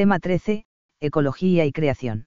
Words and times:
Tema 0.00 0.18
13, 0.18 0.64
Ecología 1.00 1.66
y 1.66 1.72
Creación. 1.72 2.26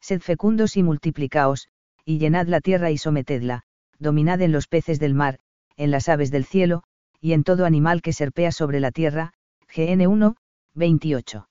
Sed 0.00 0.20
fecundos 0.20 0.76
y 0.76 0.82
multiplicaos, 0.82 1.68
y 2.04 2.18
llenad 2.18 2.48
la 2.48 2.60
tierra 2.60 2.90
y 2.90 2.98
sometedla, 2.98 3.62
dominad 4.00 4.42
en 4.42 4.50
los 4.50 4.66
peces 4.66 4.98
del 4.98 5.14
mar, 5.14 5.38
en 5.76 5.92
las 5.92 6.08
aves 6.08 6.32
del 6.32 6.44
cielo, 6.44 6.82
y 7.20 7.32
en 7.32 7.44
todo 7.44 7.64
animal 7.64 8.02
que 8.02 8.12
serpea 8.12 8.50
sobre 8.50 8.80
la 8.80 8.90
tierra. 8.90 9.34
GN 9.72 10.04
1, 10.04 10.34
28. 10.74 11.48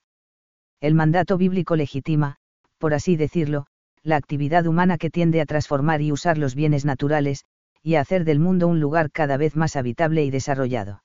El 0.82 0.94
mandato 0.94 1.38
bíblico 1.38 1.74
legitima, 1.74 2.36
por 2.76 2.92
así 2.92 3.16
decirlo, 3.16 3.66
la 4.02 4.16
actividad 4.16 4.66
humana 4.66 4.98
que 4.98 5.08
tiende 5.08 5.40
a 5.40 5.46
transformar 5.46 6.02
y 6.02 6.12
usar 6.12 6.36
los 6.36 6.54
bienes 6.54 6.84
naturales, 6.84 7.46
y 7.82 7.94
a 7.94 8.02
hacer 8.02 8.26
del 8.26 8.40
mundo 8.40 8.68
un 8.68 8.78
lugar 8.78 9.10
cada 9.10 9.38
vez 9.38 9.56
más 9.56 9.74
habitable 9.76 10.22
y 10.22 10.30
desarrollado. 10.30 11.02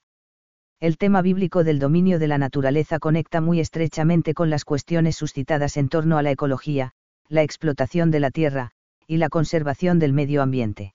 El 0.86 1.00
tema 1.00 1.24
bíblico 1.24 1.64
del 1.64 1.80
dominio 1.80 2.20
de 2.20 2.28
la 2.28 2.38
naturaleza 2.38 3.00
conecta 3.00 3.42
muy 3.42 3.60
estrechamente 3.60 4.36
con 4.36 4.52
las 4.52 4.64
cuestiones 4.64 5.16
suscitadas 5.16 5.78
en 5.78 5.90
torno 5.90 6.20
a 6.20 6.22
la 6.22 6.30
ecología, 6.30 6.92
la 7.28 7.42
explotación 7.42 8.12
de 8.12 8.20
la 8.20 8.30
tierra, 8.30 8.70
y 9.08 9.18
la 9.18 9.30
conservación 9.30 9.98
del 9.98 10.14
medio 10.14 10.44
ambiente. 10.44 10.94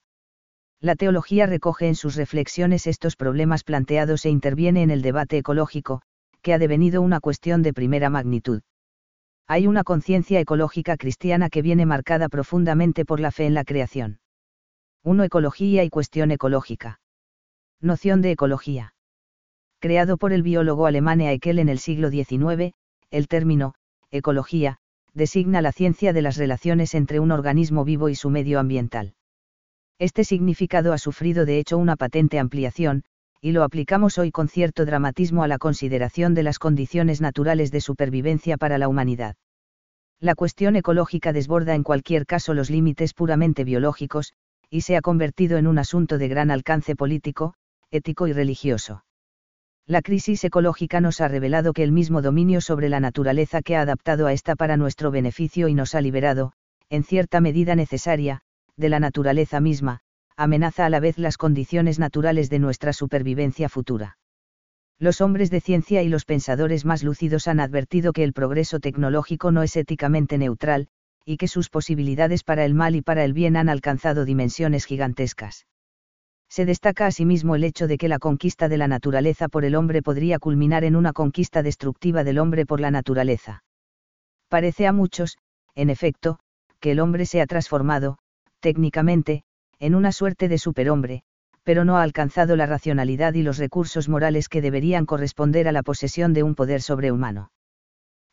La 0.81 0.95
teología 0.95 1.47
recoge 1.47 1.89
en 1.89 1.97
sus 1.97 2.15
reflexiones 2.15 2.87
estos 2.87 3.17
problemas 3.17 3.65
planteados 3.65 4.25
e 4.27 4.31
interviene 4.31 4.83
en 4.85 4.93
el 4.93 5.03
debate 5.03 5.39
ecológico, 5.39 6.03
que 6.41 6.55
ha 6.55 6.59
devenido 6.59 7.03
una 7.03 7.19
cuestión 7.19 7.65
de 7.65 7.73
primera 7.73 8.11
magnitud. 8.11 8.63
Hay 9.49 9.67
una 9.67 9.83
conciencia 9.83 10.39
ecológica 10.39 10.97
cristiana 10.99 11.51
que 11.51 11.63
viene 11.63 11.85
marcada 11.85 12.29
profundamente 12.29 13.05
por 13.05 13.19
la 13.19 13.33
fe 13.33 13.47
en 13.47 13.55
la 13.55 13.65
creación. 13.65 14.21
1. 15.03 15.25
Ecología 15.25 15.83
y 15.83 15.91
cuestión 15.91 16.31
ecológica. 16.31 17.01
Noción 17.81 18.23
de 18.23 18.31
ecología. 18.31 18.93
Creado 19.81 20.19
por 20.19 20.35
el 20.35 20.43
biólogo 20.43 20.85
alemán 20.85 21.23
Haeckel 21.23 21.59
en 21.59 21.71
el 21.71 21.79
siglo 21.79 22.11
XIX, 22.11 22.75
el 23.11 23.29
término, 23.29 23.73
ecología, 24.11 24.77
designa 25.15 25.63
la 25.63 25.73
ciencia 25.73 26.13
de 26.13 26.21
las 26.21 26.37
relaciones 26.37 26.95
entre 26.95 27.19
un 27.19 27.31
organismo 27.31 27.83
vivo 27.87 28.11
y 28.11 28.15
su 28.15 28.29
medio 28.29 28.61
ambiental. 28.61 29.15
Este 29.99 30.23
significado 30.25 30.93
ha 30.93 30.99
sufrido 30.99 31.47
de 31.47 31.59
hecho 31.59 31.79
una 31.79 31.97
patente 31.97 32.39
ampliación, 32.39 33.05
y 33.41 33.53
lo 33.53 33.65
aplicamos 33.65 34.19
hoy 34.19 34.31
con 34.31 34.49
cierto 34.49 34.85
dramatismo 34.85 35.45
a 35.45 35.49
la 35.49 35.57
consideración 35.57 36.35
de 36.35 36.43
las 36.43 36.59
condiciones 36.59 37.23
naturales 37.23 37.71
de 37.71 37.81
supervivencia 37.81 38.59
para 38.59 38.77
la 38.77 38.87
humanidad. 38.87 39.37
La 40.21 40.35
cuestión 40.35 40.77
ecológica 40.77 41.33
desborda 41.33 41.75
en 41.75 41.85
cualquier 41.85 42.27
caso 42.27 42.53
los 42.53 42.69
límites 42.69 43.15
puramente 43.15 43.65
biológicos, 43.65 44.35
y 44.69 44.83
se 44.83 44.99
ha 44.99 45.01
convertido 45.01 45.57
en 45.57 45.67
un 45.67 45.79
asunto 45.79 46.19
de 46.19 46.29
gran 46.29 46.51
alcance 46.51 46.95
político, 46.97 47.55
ético 47.91 48.27
y 48.27 48.35
religioso. 48.35 49.05
La 49.87 50.03
crisis 50.03 50.45
ecológica 50.45 51.01
nos 51.01 51.21
ha 51.21 51.29
revelado 51.29 51.73
que 51.73 51.83
el 51.83 51.91
mismo 51.91 52.23
dominio 52.23 52.61
sobre 52.61 52.89
la 52.89 53.01
naturaleza 53.01 53.61
que 53.63 53.77
ha 53.77 53.81
adaptado 53.81 54.27
a 54.27 54.33
esta 54.33 54.55
para 54.55 54.77
nuestro 54.77 55.11
beneficio 55.11 55.69
y 55.69 55.75
nos 55.75 55.95
ha 55.95 56.01
liberado, 56.01 56.53
en 56.91 57.03
cierta 57.03 57.41
medida 57.41 57.75
necesaria, 57.75 58.43
de 58.77 58.89
la 58.89 59.01
naturaleza 59.01 59.61
misma, 59.61 60.01
amenaza 60.37 60.87
a 60.87 60.91
la 60.91 61.01
vez 61.01 61.19
las 61.19 61.37
condiciones 61.37 61.99
naturales 61.99 62.51
de 62.51 62.61
nuestra 62.61 62.93
supervivencia 62.93 63.69
futura. 63.69 64.17
Los 64.99 65.21
hombres 65.21 65.51
de 65.51 65.61
ciencia 65.61 66.03
y 66.03 66.09
los 66.09 66.25
pensadores 66.25 66.85
más 66.85 67.03
lúcidos 67.03 67.49
han 67.49 67.59
advertido 67.59 68.13
que 68.13 68.23
el 68.23 68.33
progreso 68.33 68.81
tecnológico 68.81 69.51
no 69.51 69.63
es 69.63 69.77
éticamente 69.77 70.39
neutral, 70.39 70.89
y 71.25 71.37
que 71.37 71.49
sus 71.49 71.69
posibilidades 71.69 72.45
para 72.45 72.65
el 72.65 72.75
mal 72.75 72.97
y 72.97 73.03
para 73.03 73.25
el 73.25 73.33
bien 73.33 73.57
han 73.57 73.69
alcanzado 73.69 74.25
dimensiones 74.25 74.85
gigantescas 74.85 75.67
se 76.51 76.67
destaca 76.67 77.07
asimismo 77.07 77.55
el 77.55 77.63
hecho 77.63 77.87
de 77.87 77.97
que 77.97 78.09
la 78.09 78.19
conquista 78.19 78.69
de 78.69 78.77
la 78.77 78.89
naturaleza 78.89 79.49
por 79.49 79.65
el 79.65 79.77
hombre 79.77 80.03
podría 80.03 80.41
culminar 80.41 80.83
en 80.83 80.97
una 80.97 81.13
conquista 81.13 81.63
destructiva 81.63 82.25
del 82.25 82.39
hombre 82.39 82.67
por 82.67 82.81
la 82.81 82.91
naturaleza. 82.91 83.63
Parece 84.49 84.89
a 84.89 84.93
muchos, 84.93 85.39
en 85.77 85.91
efecto, 85.91 86.41
que 86.81 86.91
el 86.91 86.99
hombre 86.99 87.25
se 87.25 87.41
ha 87.41 87.47
transformado, 87.47 88.19
técnicamente, 88.59 89.45
en 89.79 89.95
una 89.95 90.11
suerte 90.11 90.49
de 90.49 90.59
superhombre, 90.59 91.23
pero 91.63 91.85
no 91.85 91.99
ha 91.99 92.03
alcanzado 92.03 92.57
la 92.57 92.67
racionalidad 92.67 93.35
y 93.35 93.43
los 93.43 93.59
recursos 93.59 94.09
morales 94.09 94.49
que 94.49 94.61
deberían 94.61 95.07
corresponder 95.07 95.69
a 95.69 95.73
la 95.73 95.85
posesión 95.85 96.33
de 96.33 96.43
un 96.43 96.57
poder 96.57 96.83
sobrehumano. 96.83 97.53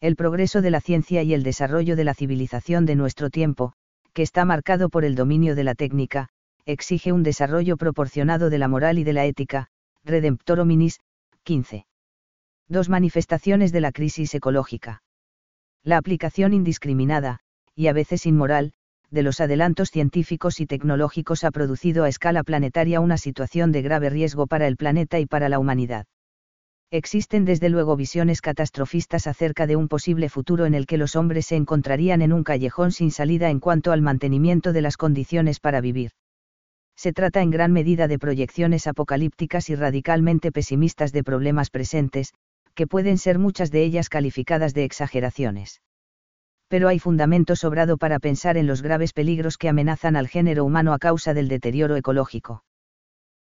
El 0.01 0.15
progreso 0.15 0.61
de 0.61 0.71
la 0.71 0.81
ciencia 0.81 1.21
y 1.21 1.35
el 1.35 1.43
desarrollo 1.43 1.95
de 1.95 2.03
la 2.03 2.15
civilización 2.15 2.87
de 2.87 2.95
nuestro 2.95 3.29
tiempo, 3.29 3.73
que 4.13 4.23
está 4.23 4.43
marcado 4.43 4.89
por 4.89 5.05
el 5.05 5.13
dominio 5.13 5.53
de 5.55 5.63
la 5.63 5.75
técnica, 5.75 6.29
exige 6.67 7.13
un 7.13 7.23
desarrollo 7.23 7.77
proporcionado 7.77 8.49
de 8.49 8.57
la 8.57 8.67
moral 8.67 8.99
y 8.99 9.05
de 9.05 9.13
la 9.13 9.25
ética, 9.25 9.69
Redemptor 10.03 10.59
Hominis, 10.59 10.99
15. 11.43 11.85
Dos 12.67 12.89
manifestaciones 12.89 13.71
de 13.71 13.79
la 13.79 13.93
crisis 13.93 14.35
ecológica. 14.35 15.01
La 15.81 15.95
aplicación 15.95 16.53
indiscriminada, 16.53 17.39
y 17.73 17.87
a 17.87 17.93
veces 17.93 18.25
inmoral, 18.25 18.73
de 19.09 19.23
los 19.23 19.39
adelantos 19.39 19.91
científicos 19.91 20.59
y 20.59 20.65
tecnológicos 20.65 21.45
ha 21.45 21.51
producido 21.51 22.03
a 22.03 22.09
escala 22.09 22.43
planetaria 22.43 22.99
una 22.99 23.17
situación 23.17 23.71
de 23.71 23.81
grave 23.81 24.09
riesgo 24.09 24.45
para 24.45 24.67
el 24.67 24.75
planeta 24.75 25.21
y 25.21 25.25
para 25.25 25.47
la 25.47 25.59
humanidad. 25.59 26.05
Existen 26.91 27.45
desde 27.45 27.69
luego 27.69 27.95
visiones 27.95 28.41
catastrofistas 28.41 29.25
acerca 29.27 29.67
de 29.67 29.77
un 29.77 29.87
posible 29.87 30.27
futuro 30.27 30.65
en 30.65 30.73
el 30.73 30.85
que 30.85 30.97
los 30.97 31.15
hombres 31.15 31.45
se 31.45 31.55
encontrarían 31.55 32.21
en 32.21 32.33
un 32.33 32.43
callejón 32.43 32.91
sin 32.91 33.11
salida 33.11 33.49
en 33.49 33.61
cuanto 33.61 33.93
al 33.93 34.01
mantenimiento 34.01 34.73
de 34.73 34.81
las 34.81 34.97
condiciones 34.97 35.61
para 35.61 35.79
vivir 35.79 36.11
se 36.97 37.13
trata 37.13 37.43
en 37.43 37.51
gran 37.51 37.71
medida 37.71 38.07
de 38.07 38.17
proyecciones 38.17 38.87
apocalípticas 38.87 39.69
y 39.69 39.75
radicalmente 39.75 40.51
pesimistas 40.51 41.11
de 41.11 41.23
problemas 41.23 41.69
presentes, 41.69 42.33
que 42.73 42.87
pueden 42.87 43.19
ser 43.19 43.37
muchas 43.37 43.69
de 43.69 43.83
ellas 43.83 44.09
calificadas 44.09 44.73
de 44.73 44.83
exageraciones. 44.83 45.79
Pero 46.67 46.87
hay 46.87 46.97
fundamento 46.97 47.55
sobrado 47.55 47.97
para 47.97 48.17
pensar 48.19 48.57
en 48.57 48.65
los 48.65 48.81
graves 48.81 49.13
peligros 49.13 49.57
que 49.57 49.69
amenazan 49.69 50.15
al 50.15 50.27
género 50.27 50.65
humano 50.65 50.91
a 50.91 50.97
causa 50.97 51.35
del 51.35 51.47
deterioro 51.47 51.95
ecológico. 51.95 52.63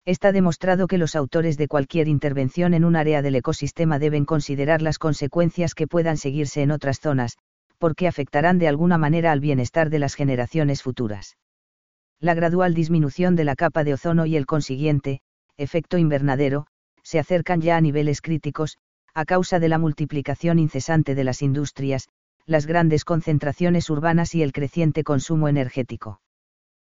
Está 0.05 0.33
demostrado 0.33 0.87
que 0.87 0.99
los 0.99 1.17
autores 1.17 1.56
de 1.56 1.67
cualquier 1.67 2.09
intervención 2.09 2.75
en 2.75 2.84
un 2.84 2.94
área 2.94 3.23
del 3.23 3.37
ecosistema 3.37 3.99
deben 3.99 4.27
considerar 4.27 4.83
las 4.83 4.99
consecuencias 4.99 5.75
que 5.75 5.88
puedan 5.88 6.19
seguirse 6.19 6.61
en 6.61 6.71
otras 6.71 7.00
zonas, 7.00 7.38
porque 7.78 8.06
afectarán 8.06 8.59
de 8.59 8.69
alguna 8.69 8.99
manera 8.99 9.33
al 9.33 9.41
bienestar 9.41 9.88
de 9.88 9.99
las 9.99 10.15
generaciones 10.15 10.83
futuras 10.83 11.37
la 12.21 12.34
gradual 12.34 12.75
disminución 12.75 13.37
de 13.37 13.44
la 13.44 13.56
capa 13.56 13.84
de 13.84 13.94
ozono 13.94 14.27
y 14.27 14.37
el 14.37 14.47
consiguiente, 14.47 15.21
efecto 15.56 15.99
invernadero, 15.99 16.66
se 17.03 17.19
acercan 17.19 17.60
ya 17.60 17.77
a 17.77 17.81
niveles 17.81 18.21
críticos, 18.21 18.78
a 19.15 19.25
causa 19.25 19.59
de 19.59 19.69
la 19.69 19.78
multiplicación 19.78 20.59
incesante 20.59 21.15
de 21.15 21.25
las 21.25 21.43
industrias, 21.43 22.09
las 22.47 22.66
grandes 22.66 23.05
concentraciones 23.05 23.91
urbanas 23.91 24.34
y 24.34 24.43
el 24.43 24.53
creciente 24.53 25.05
consumo 25.05 25.49
energético. 25.49 26.21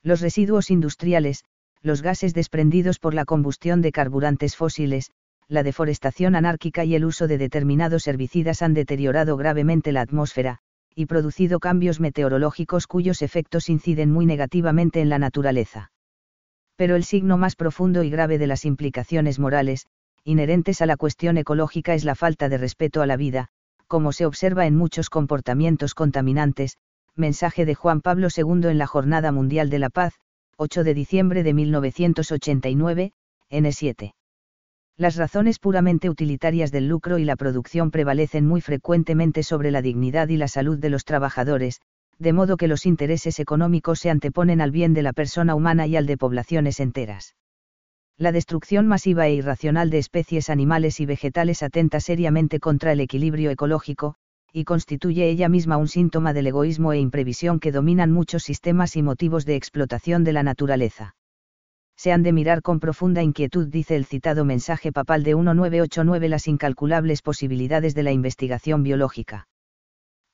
Los 0.03 0.21
residuos 0.21 0.71
industriales, 0.71 1.45
los 1.83 2.03
gases 2.03 2.35
desprendidos 2.35 2.99
por 2.99 3.15
la 3.15 3.25
combustión 3.25 3.81
de 3.81 3.93
carburantes 3.93 4.57
fósiles, 4.57 5.11
la 5.49 5.63
deforestación 5.63 6.35
anárquica 6.35 6.85
y 6.85 6.95
el 6.95 7.05
uso 7.05 7.29
de 7.29 7.39
determinados 7.39 8.07
herbicidas 8.09 8.63
han 8.63 8.75
deteriorado 8.75 9.37
gravemente 9.37 9.93
la 9.93 10.01
atmósfera, 10.01 10.59
y 10.97 11.07
producido 11.07 11.61
cambios 11.61 12.01
meteorológicos 12.01 12.87
cuyos 12.87 13.21
efectos 13.21 13.69
inciden 13.69 14.11
muy 14.11 14.25
negativamente 14.25 15.03
en 15.03 15.11
la 15.11 15.19
naturaleza. 15.19 15.93
Pero 16.75 16.97
el 16.97 17.05
signo 17.05 17.37
más 17.37 17.55
profundo 17.55 18.03
y 18.03 18.09
grave 18.09 18.39
de 18.39 18.47
las 18.47 18.65
implicaciones 18.65 19.39
morales, 19.39 19.87
inherentes 20.25 20.81
a 20.81 20.87
la 20.87 20.97
cuestión 20.97 21.37
ecológica 21.37 21.95
es 21.95 22.05
la 22.05 22.15
falta 22.15 22.49
de 22.49 22.57
respeto 22.57 23.03
a 23.03 23.07
la 23.07 23.19
vida, 23.19 23.49
como 23.87 24.11
se 24.13 24.25
observa 24.25 24.67
en 24.67 24.75
muchos 24.75 25.11
comportamientos 25.11 25.95
contaminantes, 25.95 26.79
mensaje 27.15 27.67
de 27.67 27.75
Juan 27.75 28.01
Pablo 28.01 28.29
II 28.35 28.69
en 28.71 28.79
la 28.79 28.87
Jornada 28.87 29.33
Mundial 29.33 29.69
de 29.69 29.79
la 29.79 29.91
Paz, 29.91 30.15
8 30.57 30.83
de 30.83 30.95
diciembre 30.95 31.43
de 31.43 31.53
1989, 31.53 33.13
N7 33.51 34.16
las 34.99 35.17
razones 35.17 35.59
puramente 35.59 36.09
utilitarias 36.09 36.73
del 36.73 36.89
lucro 36.89 37.19
y 37.19 37.25
la 37.25 37.37
producción 37.37 37.91
prevalecen 37.91 38.47
muy 38.47 38.63
frecuentemente 38.63 39.43
sobre 39.43 39.71
la 39.71 39.83
dignidad 39.83 40.29
y 40.29 40.39
la 40.39 40.49
salud 40.49 40.79
de 40.79 40.89
los 40.89 41.05
trabajadores, 41.05 41.83
de 42.19 42.33
modo 42.33 42.57
que 42.57 42.67
los 42.67 42.87
intereses 42.87 43.39
económicos 43.39 43.99
se 44.01 44.09
anteponen 44.09 44.63
al 44.63 44.71
bien 44.71 44.95
de 44.95 45.03
la 45.03 45.13
persona 45.13 45.55
humana 45.55 45.87
y 45.87 45.97
al 45.97 46.07
de 46.07 46.17
poblaciones 46.17 46.81
enteras. 46.81 47.37
La 48.17 48.33
destrucción 48.33 48.87
masiva 48.87 49.27
e 49.27 49.35
irracional 49.35 49.91
de 49.91 49.99
especies 49.99 50.49
animales 50.49 50.99
y 51.01 51.05
vegetales 51.05 51.63
atenta 51.63 52.01
seriamente 52.01 52.59
contra 52.59 52.93
el 52.93 53.01
equilibrio 53.01 53.51
ecológico, 53.51 54.15
y 54.51 54.65
constituye 54.65 55.29
ella 55.29 55.51
misma 55.51 55.77
un 55.77 55.89
síntoma 55.89 56.33
del 56.33 56.47
egoísmo 56.47 56.95
e 56.95 56.99
imprevisión 56.99 57.61
que 57.61 57.73
dominan 57.73 58.13
muchos 58.13 58.45
sistemas 58.45 58.97
y 58.97 59.03
motivos 59.03 59.45
de 59.45 59.57
explotación 59.57 60.25
de 60.25 60.33
la 60.33 60.43
naturaleza 60.43 61.15
se 61.97 62.13
han 62.13 62.23
de 62.23 62.33
mirar 62.33 62.63
con 62.63 62.79
profunda 62.79 63.23
inquietud, 63.23 63.69
dice 63.69 63.97
el 63.97 64.05
citado 64.05 64.45
mensaje 64.45 64.93
papal 64.93 65.23
de 65.23 65.35
1989, 65.35 66.29
las 66.29 66.47
incalculables 66.47 67.23
posibilidades 67.23 67.95
de 67.95 68.03
la 68.03 68.13
investigación 68.13 68.83
biológica. 68.83 69.49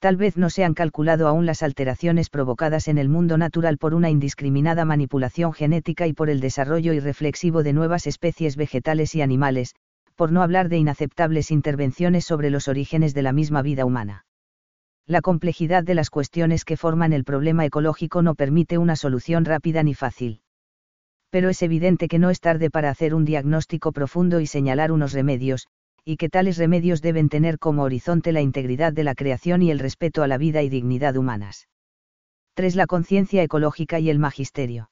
Tal 0.00 0.16
vez 0.16 0.36
no 0.36 0.50
se 0.50 0.64
han 0.64 0.74
calculado 0.74 1.28
aún 1.28 1.46
las 1.46 1.62
alteraciones 1.62 2.28
provocadas 2.28 2.88
en 2.88 2.98
el 2.98 3.08
mundo 3.08 3.38
natural 3.38 3.78
por 3.78 3.94
una 3.94 4.10
indiscriminada 4.10 4.84
manipulación 4.84 5.52
genética 5.52 6.08
y 6.08 6.12
por 6.12 6.28
el 6.28 6.40
desarrollo 6.40 6.92
irreflexivo 6.92 7.62
de 7.62 7.72
nuevas 7.72 8.08
especies 8.08 8.56
vegetales 8.56 9.14
y 9.14 9.22
animales, 9.22 9.76
por 10.16 10.32
no 10.32 10.42
hablar 10.42 10.68
de 10.68 10.78
inaceptables 10.78 11.52
intervenciones 11.52 12.24
sobre 12.24 12.50
los 12.50 12.66
orígenes 12.66 13.14
de 13.14 13.22
la 13.22 13.32
misma 13.32 13.62
vida 13.62 13.84
humana. 13.84 14.24
La 15.06 15.20
complejidad 15.20 15.84
de 15.84 15.94
las 15.94 16.10
cuestiones 16.10 16.64
que 16.64 16.76
forman 16.76 17.12
el 17.12 17.22
problema 17.22 17.64
ecológico 17.64 18.22
no 18.22 18.34
permite 18.34 18.78
una 18.78 18.96
solución 18.96 19.44
rápida 19.44 19.84
ni 19.84 19.94
fácil. 19.94 20.40
Pero 21.32 21.48
es 21.48 21.62
evidente 21.62 22.08
que 22.08 22.18
no 22.18 22.28
es 22.28 22.40
tarde 22.40 22.68
para 22.68 22.90
hacer 22.90 23.14
un 23.14 23.24
diagnóstico 23.24 23.92
profundo 23.92 24.38
y 24.40 24.46
señalar 24.46 24.92
unos 24.92 25.14
remedios, 25.14 25.66
y 26.04 26.18
que 26.18 26.28
tales 26.28 26.58
remedios 26.58 27.00
deben 27.00 27.30
tener 27.30 27.58
como 27.58 27.84
horizonte 27.84 28.32
la 28.32 28.42
integridad 28.42 28.92
de 28.92 29.02
la 29.02 29.14
creación 29.14 29.62
y 29.62 29.70
el 29.70 29.78
respeto 29.78 30.22
a 30.22 30.28
la 30.28 30.36
vida 30.36 30.60
y 30.60 30.68
dignidad 30.68 31.16
humanas. 31.16 31.68
3. 32.52 32.76
La 32.76 32.86
conciencia 32.86 33.42
ecológica 33.42 33.98
y 33.98 34.10
el 34.10 34.18
magisterio. 34.18 34.90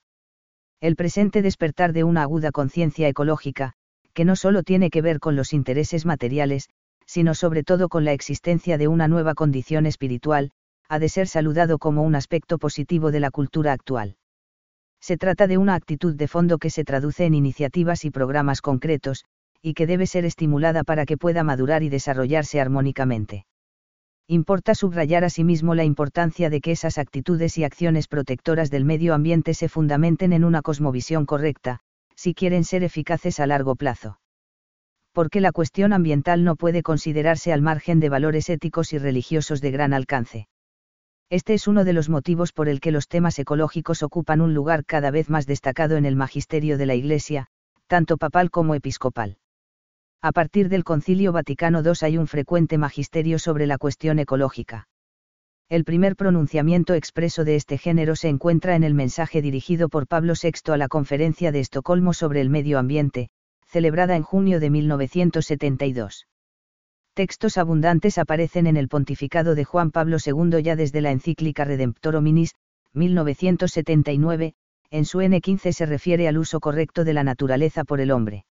El 0.80 0.96
presente 0.96 1.42
despertar 1.42 1.92
de 1.92 2.04
una 2.04 2.22
aguda 2.22 2.52
conciencia 2.52 3.06
ecológica, 3.06 3.74
que 4.14 4.24
no 4.24 4.34
solo 4.34 4.62
tiene 4.62 4.88
que 4.88 5.02
ver 5.02 5.20
con 5.20 5.36
los 5.36 5.52
intereses 5.52 6.06
materiales, 6.06 6.70
sino 7.04 7.34
sobre 7.34 7.64
todo 7.64 7.90
con 7.90 8.06
la 8.06 8.14
existencia 8.14 8.78
de 8.78 8.88
una 8.88 9.08
nueva 9.08 9.34
condición 9.34 9.84
espiritual, 9.84 10.52
ha 10.88 10.98
de 10.98 11.10
ser 11.10 11.28
saludado 11.28 11.76
como 11.76 12.02
un 12.02 12.14
aspecto 12.14 12.56
positivo 12.56 13.10
de 13.10 13.20
la 13.20 13.30
cultura 13.30 13.72
actual. 13.74 14.16
Se 15.00 15.16
trata 15.16 15.46
de 15.46 15.58
una 15.58 15.74
actitud 15.74 16.14
de 16.14 16.28
fondo 16.28 16.58
que 16.58 16.70
se 16.70 16.84
traduce 16.84 17.24
en 17.24 17.34
iniciativas 17.34 18.04
y 18.04 18.10
programas 18.10 18.60
concretos, 18.60 19.24
y 19.62 19.74
que 19.74 19.86
debe 19.86 20.06
ser 20.06 20.24
estimulada 20.24 20.84
para 20.84 21.06
que 21.06 21.16
pueda 21.16 21.42
madurar 21.42 21.82
y 21.82 21.88
desarrollarse 21.88 22.60
armónicamente. 22.60 23.46
Importa 24.28 24.74
subrayar 24.74 25.24
asimismo 25.24 25.74
la 25.74 25.84
importancia 25.84 26.50
de 26.50 26.60
que 26.60 26.70
esas 26.70 26.98
actitudes 26.98 27.58
y 27.58 27.64
acciones 27.64 28.06
protectoras 28.06 28.70
del 28.70 28.84
medio 28.84 29.12
ambiente 29.12 29.54
se 29.54 29.68
fundamenten 29.68 30.32
en 30.32 30.44
una 30.44 30.62
cosmovisión 30.62 31.26
correcta, 31.26 31.80
si 32.14 32.32
quieren 32.32 32.62
ser 32.62 32.84
eficaces 32.84 33.40
a 33.40 33.46
largo 33.46 33.74
plazo. 33.74 34.20
Porque 35.12 35.40
la 35.40 35.50
cuestión 35.50 35.92
ambiental 35.92 36.44
no 36.44 36.54
puede 36.54 36.82
considerarse 36.82 37.52
al 37.52 37.62
margen 37.62 37.98
de 37.98 38.08
valores 38.08 38.48
éticos 38.48 38.92
y 38.92 38.98
religiosos 38.98 39.60
de 39.60 39.70
gran 39.72 39.92
alcance. 39.92 40.46
Este 41.30 41.54
es 41.54 41.68
uno 41.68 41.84
de 41.84 41.92
los 41.92 42.08
motivos 42.08 42.52
por 42.52 42.68
el 42.68 42.80
que 42.80 42.90
los 42.90 43.06
temas 43.06 43.38
ecológicos 43.38 44.02
ocupan 44.02 44.40
un 44.40 44.52
lugar 44.52 44.84
cada 44.84 45.12
vez 45.12 45.30
más 45.30 45.46
destacado 45.46 45.96
en 45.96 46.04
el 46.04 46.16
magisterio 46.16 46.76
de 46.76 46.86
la 46.86 46.96
Iglesia, 46.96 47.46
tanto 47.86 48.16
papal 48.16 48.50
como 48.50 48.74
episcopal. 48.74 49.38
A 50.20 50.32
partir 50.32 50.68
del 50.68 50.82
Concilio 50.82 51.30
Vaticano 51.30 51.82
II 51.82 51.92
hay 52.02 52.18
un 52.18 52.26
frecuente 52.26 52.78
magisterio 52.78 53.38
sobre 53.38 53.68
la 53.68 53.78
cuestión 53.78 54.18
ecológica. 54.18 54.88
El 55.68 55.84
primer 55.84 56.16
pronunciamiento 56.16 56.94
expreso 56.94 57.44
de 57.44 57.54
este 57.54 57.78
género 57.78 58.16
se 58.16 58.28
encuentra 58.28 58.74
en 58.74 58.82
el 58.82 58.94
mensaje 58.94 59.40
dirigido 59.40 59.88
por 59.88 60.08
Pablo 60.08 60.32
VI 60.34 60.72
a 60.72 60.76
la 60.76 60.88
Conferencia 60.88 61.52
de 61.52 61.60
Estocolmo 61.60 62.12
sobre 62.12 62.40
el 62.40 62.50
Medio 62.50 62.76
Ambiente, 62.76 63.28
celebrada 63.66 64.16
en 64.16 64.24
junio 64.24 64.58
de 64.58 64.70
1972. 64.70 66.26
Textos 67.20 67.58
abundantes 67.58 68.16
aparecen 68.16 68.66
en 68.66 68.78
el 68.78 68.88
pontificado 68.88 69.54
de 69.54 69.64
Juan 69.64 69.90
Pablo 69.90 70.16
II 70.24 70.62
ya 70.62 70.74
desde 70.74 71.02
la 71.02 71.10
encíclica 71.10 71.66
Redemptor 71.66 72.16
Hominis, 72.16 72.54
1979, 72.94 74.54
en 74.90 75.04
su 75.04 75.18
N15 75.18 75.72
se 75.72 75.84
refiere 75.84 76.28
al 76.28 76.38
uso 76.38 76.60
correcto 76.60 77.04
de 77.04 77.12
la 77.12 77.22
naturaleza 77.22 77.84
por 77.84 78.00
el 78.00 78.10
hombre. 78.10 78.46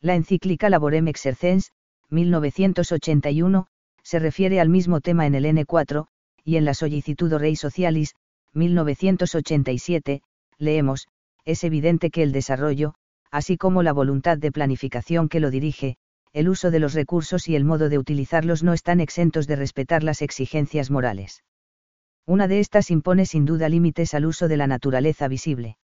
La 0.00 0.16
encíclica 0.16 0.70
Laborem 0.70 1.06
Exercens, 1.06 1.70
1981, 2.10 3.68
se 4.02 4.18
refiere 4.18 4.58
al 4.58 4.70
mismo 4.70 5.00
tema 5.00 5.26
en 5.26 5.36
el 5.36 5.44
N4, 5.44 6.08
y 6.42 6.56
en 6.56 6.64
la 6.64 6.74
Sollicitudo 6.74 7.38
Rei 7.38 7.54
Socialis, 7.54 8.16
1987, 8.54 10.20
leemos, 10.58 11.06
es 11.44 11.62
evidente 11.62 12.10
que 12.10 12.24
el 12.24 12.32
desarrollo, 12.32 12.94
así 13.30 13.56
como 13.56 13.84
la 13.84 13.92
voluntad 13.92 14.36
de 14.36 14.50
planificación 14.50 15.28
que 15.28 15.38
lo 15.38 15.52
dirige, 15.52 15.96
el 16.34 16.48
uso 16.48 16.72
de 16.72 16.80
los 16.80 16.94
recursos 16.94 17.48
y 17.48 17.54
el 17.54 17.64
modo 17.64 17.88
de 17.88 17.96
utilizarlos 17.96 18.64
no 18.64 18.72
están 18.72 18.98
exentos 18.98 19.46
de 19.46 19.54
respetar 19.54 20.02
las 20.02 20.20
exigencias 20.20 20.90
morales. 20.90 21.44
Una 22.26 22.48
de 22.48 22.58
estas 22.58 22.90
impone 22.90 23.24
sin 23.24 23.44
duda 23.44 23.68
límites 23.68 24.14
al 24.14 24.26
uso 24.26 24.48
de 24.48 24.56
la 24.56 24.66
naturaleza 24.66 25.28
visible. 25.28 25.78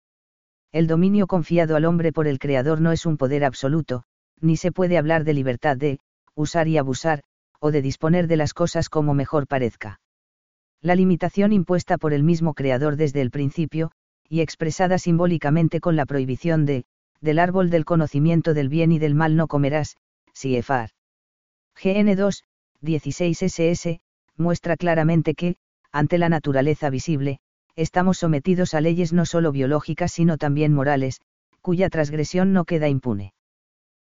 El 0.72 0.88
dominio 0.88 1.28
confiado 1.28 1.76
al 1.76 1.84
hombre 1.84 2.14
por 2.14 2.28
el 2.28 2.40
Creador 2.40 2.80
no 2.80 2.94
es 2.94 3.06
un 3.06 3.18
poder 3.18 3.44
absoluto, 3.44 4.04
ni 4.40 4.56
se 4.56 4.72
puede 4.72 4.98
hablar 4.98 5.26
de 5.26 5.34
libertad 5.34 5.76
de, 5.76 6.00
usar 6.34 6.70
y 6.70 6.78
abusar, 6.78 7.24
o 7.60 7.72
de 7.72 7.82
disponer 7.82 8.28
de 8.28 8.38
las 8.38 8.54
cosas 8.54 8.88
como 8.88 9.14
mejor 9.14 9.48
parezca. 9.48 10.00
La 10.82 10.96
limitación 10.96 11.52
impuesta 11.52 11.98
por 11.98 12.14
el 12.14 12.24
mismo 12.24 12.54
Creador 12.54 12.96
desde 12.96 13.20
el 13.20 13.32
principio, 13.32 13.92
y 14.30 14.40
expresada 14.40 14.98
simbólicamente 14.98 15.82
con 15.82 15.98
la 15.98 16.06
prohibición 16.06 16.66
de, 16.66 16.86
del 17.20 17.40
árbol 17.40 17.70
del 17.70 17.84
conocimiento 17.84 18.54
del 18.54 18.70
bien 18.70 18.94
y 18.94 19.00
del 19.00 19.14
mal 19.14 19.36
no 19.36 19.48
comerás, 19.48 19.98
Siefar. 20.38 20.92
GN2, 21.81 22.44
16 22.81 23.42
SS, 23.42 24.01
muestra 24.36 24.78
claramente 24.78 25.34
que, 25.34 25.56
ante 25.92 26.19
la 26.19 26.30
naturaleza 26.30 26.92
visible, 26.92 27.39
estamos 27.75 28.19
sometidos 28.19 28.75
a 28.75 28.81
leyes 28.81 29.13
no 29.13 29.25
solo 29.25 29.51
biológicas 29.51 30.12
sino 30.12 30.38
también 30.38 30.74
morales, 30.74 31.22
cuya 31.62 31.89
transgresión 31.89 32.54
no 32.54 32.66
queda 32.66 32.88
impune. 32.88 33.34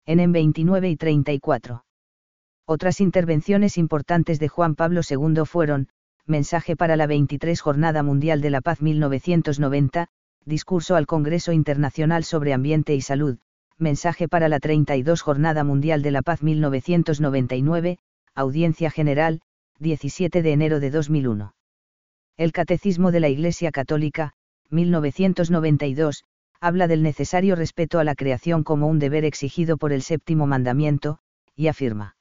En 0.06 0.29
29 0.33 0.89
y 0.89 0.97
34. 0.97 1.85
Otras 2.65 3.00
intervenciones 3.00 3.77
importantes 3.77 4.38
de 4.38 4.50
Juan 4.50 4.75
Pablo 4.75 5.00
II 5.09 5.45
fueron, 5.45 5.88
Mensaje 6.25 6.75
para 6.75 6.97
la 6.97 7.07
23 7.07 7.62
Jornada 7.62 8.03
Mundial 8.03 8.41
de 8.41 8.50
la 8.50 8.59
Paz 8.59 8.81
1990, 8.81 10.09
Discurso 10.44 10.97
al 10.97 11.06
Congreso 11.06 11.53
Internacional 11.53 12.25
sobre 12.25 12.51
Ambiente 12.51 12.95
y 12.95 13.00
Salud, 13.00 13.38
Mensaje 13.79 14.27
para 14.27 14.50
la 14.50 14.59
32 14.59 15.21
Jornada 15.21 15.63
Mundial 15.63 16.01
de 16.01 16.09
la 16.09 16.24
Paz 16.24 16.41
1999, 16.41 18.00
Audiencia 18.33 18.89
General, 18.89 19.41
17 19.77 20.41
de 20.41 20.51
enero 20.51 20.79
de 20.79 20.89
2001. 20.89 21.53
El 22.38 22.51
Catecismo 22.53 23.12
de 23.12 23.19
la 23.19 23.29
Iglesia 23.29 23.69
Católica, 23.69 24.33
1992, 24.71 26.24
habla 26.59 26.88
del 26.88 27.03
necesario 27.03 27.56
respeto 27.56 28.00
a 28.00 28.03
la 28.03 28.15
creación 28.15 28.63
como 28.63 28.88
un 28.88 28.97
deber 28.97 29.25
exigido 29.25 29.77
por 29.77 29.94
el 29.94 30.01
séptimo 30.01 30.47
mandamiento, 30.47 31.19
y 31.56 31.68
afirma. 31.68 32.15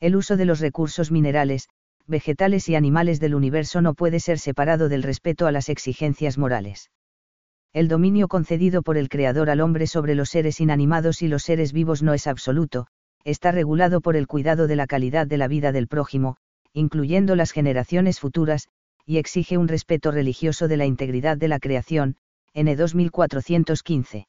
El 0.00 0.16
uso 0.16 0.38
de 0.38 0.46
los 0.46 0.60
recursos 0.60 1.10
minerales, 1.10 1.68
vegetales 2.06 2.70
y 2.70 2.74
animales 2.74 3.20
del 3.20 3.34
universo 3.34 3.82
no 3.82 3.92
puede 3.92 4.18
ser 4.18 4.38
separado 4.38 4.88
del 4.88 5.02
respeto 5.02 5.46
a 5.46 5.52
las 5.52 5.68
exigencias 5.68 6.38
morales. 6.38 6.90
El 7.72 7.86
dominio 7.86 8.26
concedido 8.26 8.82
por 8.82 8.96
el 8.96 9.08
Creador 9.08 9.48
al 9.48 9.60
hombre 9.60 9.86
sobre 9.86 10.16
los 10.16 10.30
seres 10.30 10.60
inanimados 10.60 11.22
y 11.22 11.28
los 11.28 11.44
seres 11.44 11.72
vivos 11.72 12.02
no 12.02 12.14
es 12.14 12.26
absoluto, 12.26 12.88
está 13.24 13.52
regulado 13.52 14.00
por 14.00 14.16
el 14.16 14.26
cuidado 14.26 14.66
de 14.66 14.74
la 14.74 14.88
calidad 14.88 15.26
de 15.26 15.36
la 15.36 15.46
vida 15.46 15.70
del 15.70 15.86
prójimo, 15.86 16.36
incluyendo 16.72 17.36
las 17.36 17.52
generaciones 17.52 18.18
futuras, 18.18 18.68
y 19.06 19.18
exige 19.18 19.56
un 19.56 19.68
respeto 19.68 20.10
religioso 20.10 20.66
de 20.66 20.76
la 20.76 20.86
integridad 20.86 21.36
de 21.36 21.48
la 21.48 21.60
creación, 21.60 22.16
N 22.54 22.74
2415. 22.74 24.26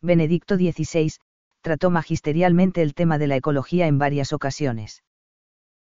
Benedicto 0.00 0.56
XVI, 0.56 1.12
trató 1.62 1.90
magisterialmente 1.90 2.82
el 2.82 2.94
tema 2.94 3.18
de 3.18 3.26
la 3.26 3.36
ecología 3.36 3.88
en 3.88 3.98
varias 3.98 4.32
ocasiones. 4.32 5.02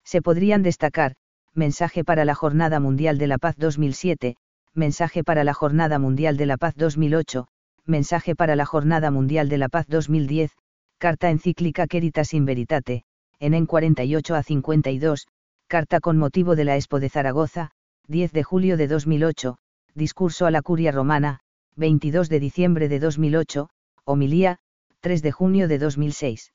Se 0.03 0.21
podrían 0.21 0.63
destacar, 0.63 1.15
Mensaje 1.53 2.05
para 2.05 2.23
la 2.23 2.33
Jornada 2.33 2.79
Mundial 2.79 3.17
de 3.17 3.27
la 3.27 3.37
Paz 3.37 3.55
2007, 3.57 4.37
Mensaje 4.73 5.25
para 5.25 5.43
la 5.43 5.53
Jornada 5.53 5.99
Mundial 5.99 6.37
de 6.37 6.45
la 6.45 6.55
Paz 6.55 6.75
2008, 6.77 7.47
Mensaje 7.85 8.35
para 8.35 8.55
la 8.55 8.65
Jornada 8.65 9.11
Mundial 9.11 9.49
de 9.49 9.57
la 9.57 9.67
Paz 9.67 9.85
2010, 9.89 10.51
Carta 10.97 11.29
encíclica 11.29 11.87
Queritas 11.87 12.33
in 12.33 12.45
Veritate, 12.45 13.03
en 13.41 13.53
en 13.53 13.65
48 13.65 14.33
a 14.33 14.43
52, 14.43 15.27
Carta 15.67 15.99
con 15.99 16.17
motivo 16.17 16.55
de 16.55 16.63
la 16.63 16.77
Expo 16.77 17.01
de 17.01 17.09
Zaragoza, 17.09 17.71
10 18.07 18.31
de 18.31 18.43
julio 18.43 18.77
de 18.77 18.87
2008, 18.87 19.57
Discurso 19.93 20.45
a 20.45 20.51
la 20.51 20.61
Curia 20.61 20.93
Romana, 20.93 21.41
22 21.75 22.29
de 22.29 22.39
diciembre 22.39 22.87
de 22.87 22.99
2008, 22.99 23.69
Homilía, 24.05 24.59
3 25.01 25.21
de 25.21 25.31
junio 25.33 25.67
de 25.67 25.79
2006. 25.79 26.53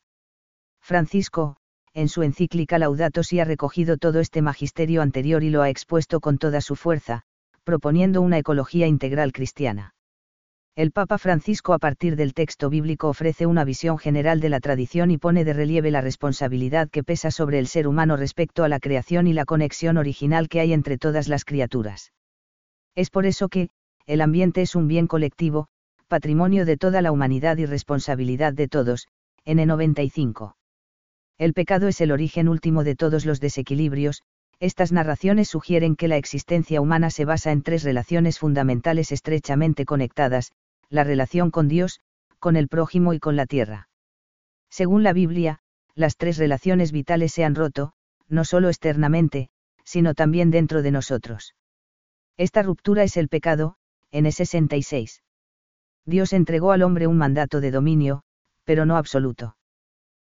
Francisco, 0.80 1.58
en 1.92 2.08
su 2.08 2.22
encíclica 2.22 2.78
Laudato 2.78 3.22
Si 3.22 3.40
ha 3.40 3.44
recogido 3.44 3.98
todo 3.98 4.20
este 4.20 4.40
magisterio 4.40 5.02
anterior 5.02 5.42
y 5.42 5.50
lo 5.50 5.60
ha 5.60 5.68
expuesto 5.68 6.20
con 6.20 6.38
toda 6.38 6.62
su 6.62 6.76
fuerza, 6.76 7.26
proponiendo 7.66 8.22
una 8.22 8.38
ecología 8.38 8.86
integral 8.86 9.32
cristiana. 9.32 9.92
El 10.76 10.92
Papa 10.92 11.18
Francisco 11.18 11.72
a 11.72 11.80
partir 11.80 12.14
del 12.14 12.32
texto 12.32 12.70
bíblico 12.70 13.08
ofrece 13.08 13.44
una 13.44 13.64
visión 13.64 13.98
general 13.98 14.38
de 14.38 14.50
la 14.50 14.60
tradición 14.60 15.10
y 15.10 15.18
pone 15.18 15.44
de 15.44 15.52
relieve 15.52 15.90
la 15.90 16.00
responsabilidad 16.00 16.88
que 16.88 17.02
pesa 17.02 17.32
sobre 17.32 17.58
el 17.58 17.66
ser 17.66 17.88
humano 17.88 18.16
respecto 18.16 18.62
a 18.62 18.68
la 18.68 18.78
creación 18.78 19.26
y 19.26 19.32
la 19.32 19.44
conexión 19.44 19.96
original 19.96 20.48
que 20.48 20.60
hay 20.60 20.72
entre 20.72 20.96
todas 20.96 21.26
las 21.26 21.44
criaturas. 21.44 22.12
Es 22.94 23.10
por 23.10 23.26
eso 23.26 23.48
que, 23.48 23.70
el 24.06 24.20
ambiente 24.20 24.62
es 24.62 24.76
un 24.76 24.86
bien 24.86 25.08
colectivo, 25.08 25.66
patrimonio 26.06 26.66
de 26.66 26.76
toda 26.76 27.02
la 27.02 27.10
humanidad 27.10 27.56
y 27.56 27.66
responsabilidad 27.66 28.52
de 28.52 28.68
todos, 28.68 29.08
N95. 29.44 30.54
El 31.36 31.52
pecado 31.52 31.88
es 31.88 32.00
el 32.00 32.12
origen 32.12 32.48
último 32.48 32.84
de 32.84 32.94
todos 32.94 33.26
los 33.26 33.40
desequilibrios, 33.40 34.22
estas 34.58 34.90
narraciones 34.90 35.48
sugieren 35.48 35.96
que 35.96 36.08
la 36.08 36.16
existencia 36.16 36.80
humana 36.80 37.10
se 37.10 37.24
basa 37.24 37.52
en 37.52 37.62
tres 37.62 37.82
relaciones 37.82 38.38
fundamentales 38.38 39.12
estrechamente 39.12 39.84
conectadas, 39.84 40.52
la 40.88 41.04
relación 41.04 41.50
con 41.50 41.68
Dios, 41.68 42.00
con 42.38 42.56
el 42.56 42.68
prójimo 42.68 43.12
y 43.12 43.18
con 43.18 43.36
la 43.36 43.46
tierra. 43.46 43.88
Según 44.70 45.02
la 45.02 45.12
Biblia, 45.12 45.60
las 45.94 46.16
tres 46.16 46.38
relaciones 46.38 46.92
vitales 46.92 47.32
se 47.32 47.44
han 47.44 47.54
roto, 47.54 47.92
no 48.28 48.44
solo 48.44 48.68
externamente, 48.68 49.50
sino 49.84 50.14
también 50.14 50.50
dentro 50.50 50.82
de 50.82 50.90
nosotros. 50.90 51.54
Esta 52.36 52.62
ruptura 52.62 53.02
es 53.02 53.16
el 53.16 53.28
pecado, 53.28 53.76
en 54.10 54.30
66. 54.30 55.22
Dios 56.04 56.32
entregó 56.32 56.72
al 56.72 56.82
hombre 56.82 57.06
un 57.06 57.18
mandato 57.18 57.60
de 57.60 57.70
dominio, 57.70 58.22
pero 58.64 58.86
no 58.86 58.96
absoluto. 58.96 59.56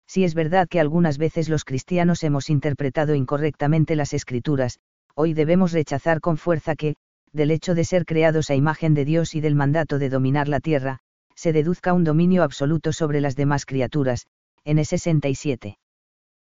Si 0.06 0.24
es 0.24 0.34
verdad 0.34 0.68
que 0.68 0.80
algunas 0.80 1.18
veces 1.18 1.48
los 1.48 1.64
cristianos 1.64 2.22
hemos 2.22 2.50
interpretado 2.50 3.14
incorrectamente 3.14 3.96
las 3.96 4.12
escrituras, 4.12 4.78
hoy 5.14 5.32
debemos 5.34 5.72
rechazar 5.72 6.20
con 6.20 6.36
fuerza 6.36 6.76
que, 6.76 6.96
del 7.32 7.50
hecho 7.50 7.74
de 7.74 7.84
ser 7.84 8.04
creados 8.04 8.50
a 8.50 8.54
imagen 8.54 8.94
de 8.94 9.04
Dios 9.04 9.34
y 9.34 9.40
del 9.40 9.54
mandato 9.54 9.98
de 9.98 10.08
dominar 10.08 10.48
la 10.48 10.60
tierra, 10.60 11.00
se 11.34 11.52
deduzca 11.52 11.92
un 11.92 12.04
dominio 12.04 12.42
absoluto 12.42 12.92
sobre 12.92 13.20
las 13.20 13.34
demás 13.34 13.66
criaturas, 13.66 14.26
en 14.64 14.82
67. 14.84 15.78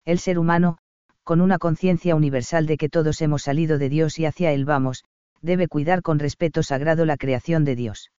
El 0.06 0.20
ser 0.20 0.40
humano, 0.40 0.78
con 1.24 1.42
una 1.42 1.60
conciencia 1.60 2.16
universal 2.16 2.66
de 2.66 2.78
que 2.78 2.90
todos 2.90 3.22
hemos 3.22 3.44
salido 3.44 3.78
de 3.78 3.90
Dios 3.90 4.18
y 4.20 4.26
hacia 4.26 4.52
Él 4.52 4.66
vamos, 4.66 5.04
debe 5.42 5.68
cuidar 5.68 6.02
con 6.02 6.18
respeto 6.18 6.64
sagrado 6.64 7.06
la 7.06 7.18
creación 7.18 7.66
de 7.66 7.76
Dios. 7.76 8.12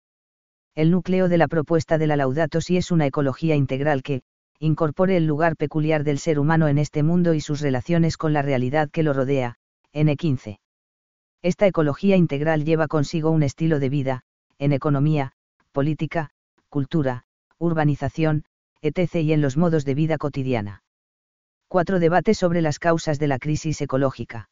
El 0.74 0.90
núcleo 0.90 1.28
de 1.28 1.38
la 1.38 1.48
propuesta 1.48 1.98
de 1.98 2.06
la 2.06 2.16
Laudato 2.16 2.60
Si 2.60 2.76
es 2.76 2.90
una 2.90 3.06
ecología 3.06 3.56
integral 3.56 4.02
que, 4.02 4.22
incorpore 4.60 5.16
el 5.16 5.26
lugar 5.26 5.56
peculiar 5.56 6.04
del 6.04 6.18
ser 6.18 6.38
humano 6.38 6.68
en 6.68 6.76
este 6.76 7.02
mundo 7.02 7.32
y 7.32 7.40
sus 7.40 7.62
relaciones 7.62 8.18
con 8.18 8.34
la 8.34 8.42
realidad 8.42 8.90
que 8.90 9.02
lo 9.02 9.14
rodea, 9.14 9.56
N15. 9.94 10.58
Esta 11.42 11.66
ecología 11.66 12.16
integral 12.16 12.64
lleva 12.66 12.86
consigo 12.86 13.30
un 13.30 13.42
estilo 13.42 13.80
de 13.80 13.88
vida, 13.88 14.20
en 14.58 14.72
economía, 14.72 15.32
política, 15.72 16.30
cultura, 16.68 17.24
urbanización, 17.58 18.44
etc. 18.82 19.14
y 19.16 19.32
en 19.32 19.40
los 19.40 19.56
modos 19.56 19.86
de 19.86 19.94
vida 19.94 20.18
cotidiana. 20.18 20.82
4. 21.68 21.98
Debate 21.98 22.34
sobre 22.34 22.60
las 22.60 22.78
causas 22.78 23.18
de 23.18 23.28
la 23.28 23.38
crisis 23.38 23.80
ecológica. 23.80 24.50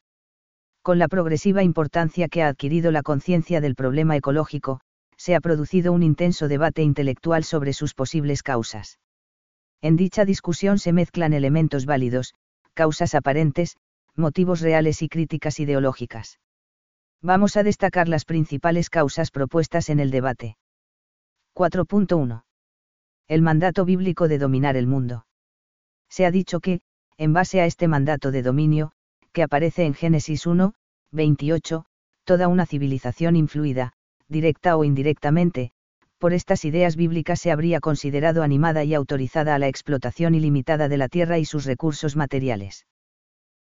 Con 0.80 0.98
la 0.98 1.08
progresiva 1.08 1.62
importancia 1.62 2.28
que 2.28 2.42
ha 2.42 2.48
adquirido 2.48 2.92
la 2.92 3.02
conciencia 3.02 3.60
del 3.60 3.74
problema 3.74 4.16
ecológico, 4.16 4.80
se 5.18 5.34
ha 5.34 5.40
producido 5.40 5.92
un 5.92 6.02
intenso 6.02 6.48
debate 6.48 6.82
intelectual 6.82 7.44
sobre 7.44 7.74
sus 7.74 7.92
posibles 7.92 8.42
causas. 8.42 8.98
En 9.80 9.96
dicha 9.96 10.24
discusión 10.24 10.78
se 10.78 10.92
mezclan 10.92 11.32
elementos 11.32 11.86
válidos, 11.86 12.34
causas 12.74 13.14
aparentes, 13.14 13.76
motivos 14.16 14.60
reales 14.60 15.02
y 15.02 15.08
críticas 15.08 15.60
ideológicas. 15.60 16.40
Vamos 17.22 17.56
a 17.56 17.62
destacar 17.62 18.08
las 18.08 18.24
principales 18.24 18.90
causas 18.90 19.30
propuestas 19.30 19.88
en 19.88 20.00
el 20.00 20.10
debate. 20.10 20.56
4.1. 21.54 22.44
El 23.28 23.42
mandato 23.42 23.84
bíblico 23.84 24.28
de 24.28 24.38
dominar 24.38 24.76
el 24.76 24.86
mundo. 24.86 25.26
Se 26.08 26.24
ha 26.26 26.30
dicho 26.30 26.60
que, 26.60 26.80
en 27.16 27.32
base 27.32 27.60
a 27.60 27.66
este 27.66 27.88
mandato 27.88 28.30
de 28.30 28.42
dominio, 28.42 28.92
que 29.32 29.42
aparece 29.42 29.84
en 29.84 29.94
Génesis 29.94 30.46
1, 30.46 30.74
28, 31.12 31.84
toda 32.24 32.48
una 32.48 32.66
civilización 32.66 33.36
influida, 33.36 33.92
directa 34.28 34.76
o 34.76 34.84
indirectamente, 34.84 35.72
por 36.18 36.32
estas 36.32 36.64
ideas 36.64 36.96
bíblicas 36.96 37.40
se 37.40 37.50
habría 37.50 37.80
considerado 37.80 38.42
animada 38.42 38.84
y 38.84 38.94
autorizada 38.94 39.54
a 39.54 39.58
la 39.58 39.68
explotación 39.68 40.34
ilimitada 40.34 40.88
de 40.88 40.98
la 40.98 41.08
tierra 41.08 41.38
y 41.38 41.44
sus 41.44 41.64
recursos 41.64 42.16
materiales. 42.16 42.86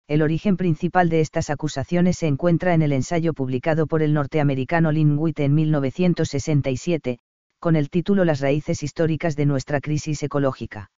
El 0.07 0.21
origen 0.21 0.57
principal 0.57 1.09
de 1.09 1.21
estas 1.21 1.49
acusaciones 1.49 2.17
se 2.17 2.27
encuentra 2.27 2.73
en 2.73 2.81
el 2.81 2.93
ensayo 2.93 3.33
publicado 3.33 3.87
por 3.87 4.01
el 4.01 4.13
norteamericano 4.13 4.91
Lynn 4.91 5.17
Witt 5.17 5.39
en 5.41 5.53
1967, 5.53 7.19
con 7.59 7.75
el 7.75 7.89
título 7.89 8.23
Las 8.23 8.39
raíces 8.39 8.83
históricas 8.83 9.35
de 9.35 9.45
nuestra 9.45 9.81
crisis 9.81 10.23
ecológica. 10.23 10.91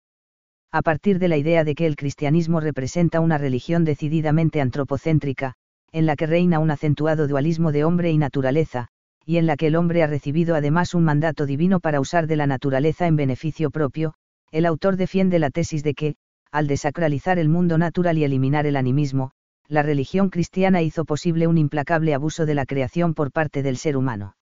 A 0.72 0.82
partir 0.82 1.20
de 1.20 1.30
la 1.30 1.38
idea 1.38 1.64
de 1.64 1.76
que 1.76 1.86
el 1.86 1.96
cristianismo 1.96 2.60
representa 2.60 3.22
una 3.22 3.38
religión 3.38 3.86
decididamente 3.86 4.60
antropocéntrica, 4.60 5.54
en 5.94 6.06
la 6.06 6.18
que 6.18 6.28
reina 6.28 6.60
un 6.60 6.72
acentuado 6.72 7.28
dualismo 7.28 7.72
de 7.72 7.86
hombre 7.86 8.12
y 8.12 8.18
naturaleza, 8.18 8.90
y 9.28 9.36
en 9.38 9.46
la 9.46 9.58
que 9.58 9.68
el 9.68 9.76
hombre 9.76 10.04
ha 10.04 10.08
recibido 10.08 10.56
además 10.56 10.94
un 10.94 11.04
mandato 11.04 11.46
divino 11.46 11.82
para 11.82 12.00
usar 12.00 12.28
de 12.28 12.38
la 12.38 12.48
naturaleza 12.48 13.08
en 13.08 13.18
beneficio 13.18 13.72
propio, 13.72 14.14
el 14.54 14.66
autor 14.66 14.96
defiende 14.96 15.38
la 15.38 15.50
tesis 15.50 15.84
de 15.84 15.94
que, 15.94 16.16
al 16.50 16.66
desacralizar 16.66 17.38
el 17.38 17.50
mundo 17.50 17.78
natural 17.78 18.18
y 18.18 18.24
eliminar 18.24 18.66
el 18.66 18.78
animismo, 18.78 19.32
la 19.68 19.84
religión 19.84 20.30
cristiana 20.30 20.82
hizo 20.82 21.04
posible 21.04 21.46
un 21.46 21.58
implacable 21.58 22.14
abuso 22.14 22.46
de 22.46 22.56
la 22.56 22.66
creación 22.66 23.14
por 23.14 23.34
parte 23.34 23.64
del 23.64 23.76
ser 23.76 23.98
humano. 23.98 24.38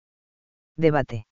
Debate. 0.77 1.25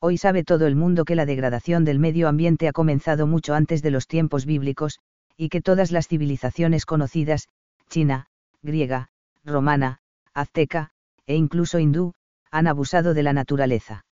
Hoy 0.00 0.16
sabe 0.16 0.44
todo 0.44 0.68
el 0.68 0.76
mundo 0.76 1.04
que 1.04 1.16
la 1.16 1.26
degradación 1.26 1.84
del 1.84 1.98
medio 1.98 2.28
ambiente 2.28 2.68
ha 2.68 2.72
comenzado 2.72 3.26
mucho 3.26 3.54
antes 3.54 3.82
de 3.82 3.90
los 3.90 4.06
tiempos 4.06 4.46
bíblicos, 4.46 5.00
y 5.36 5.48
que 5.48 5.60
todas 5.60 5.90
las 5.90 6.06
civilizaciones 6.06 6.86
conocidas, 6.86 7.48
china, 7.88 8.26
griega, 8.62 9.08
romana, 9.44 9.98
azteca, 10.32 10.90
e 11.26 11.34
incluso 11.34 11.80
hindú, 11.80 12.14
han 12.50 12.66
abusado 12.66 13.14
de 13.14 13.22
la 13.22 13.32
naturaleza. 13.32 14.04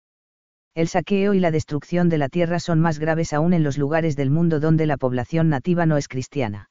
El 0.74 0.88
saqueo 0.88 1.32
y 1.32 1.40
la 1.40 1.50
destrucción 1.50 2.08
de 2.08 2.18
la 2.18 2.28
tierra 2.28 2.60
son 2.60 2.80
más 2.80 2.98
graves 2.98 3.32
aún 3.32 3.54
en 3.54 3.62
los 3.62 3.78
lugares 3.78 4.14
del 4.14 4.30
mundo 4.30 4.60
donde 4.60 4.86
la 4.86 4.98
población 4.98 5.48
nativa 5.48 5.86
no 5.86 5.96
es 5.96 6.06
cristiana. 6.06 6.68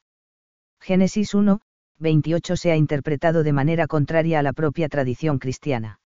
Génesis 0.80 1.34
1, 1.34 1.62
28 1.98 2.56
se 2.56 2.72
ha 2.72 2.76
interpretado 2.76 3.44
de 3.44 3.54
manera 3.54 3.88
contraria 3.88 4.40
a 4.40 4.44
la 4.44 4.54
propia 4.54 4.90
tradición 4.90 5.40
cristiana. 5.40 6.00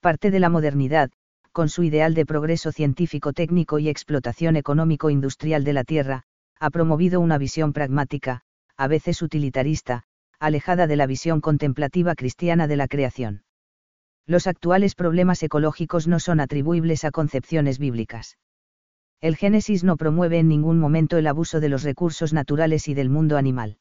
Parte 0.00 0.30
de 0.30 0.38
la 0.38 0.48
modernidad, 0.48 1.10
con 1.50 1.68
su 1.68 1.82
ideal 1.82 2.14
de 2.14 2.24
progreso 2.24 2.70
científico-técnico 2.70 3.80
y 3.80 3.88
explotación 3.88 4.54
económico-industrial 4.54 5.64
de 5.64 5.72
la 5.72 5.82
Tierra, 5.82 6.22
ha 6.60 6.70
promovido 6.70 7.20
una 7.20 7.38
visión 7.38 7.72
pragmática, 7.72 8.42
a 8.76 8.86
veces 8.86 9.22
utilitarista, 9.22 10.04
alejada 10.38 10.86
de 10.86 10.94
la 10.94 11.06
visión 11.06 11.40
contemplativa 11.40 12.14
cristiana 12.14 12.68
de 12.68 12.76
la 12.76 12.86
creación. 12.86 13.42
Los 14.28 14.46
actuales 14.46 14.94
problemas 14.94 15.42
ecológicos 15.42 16.06
no 16.06 16.20
son 16.20 16.38
atribuibles 16.40 17.04
a 17.06 17.10
concepciones 17.10 17.78
bíblicas. 17.78 18.36
El 19.22 19.36
Génesis 19.36 19.84
no 19.84 19.96
promueve 19.96 20.38
en 20.38 20.48
ningún 20.48 20.78
momento 20.78 21.16
el 21.16 21.26
abuso 21.26 21.60
de 21.60 21.70
los 21.70 21.82
recursos 21.82 22.34
naturales 22.34 22.88
y 22.88 22.94
del 22.94 23.08
mundo 23.08 23.38
animal. 23.38 23.78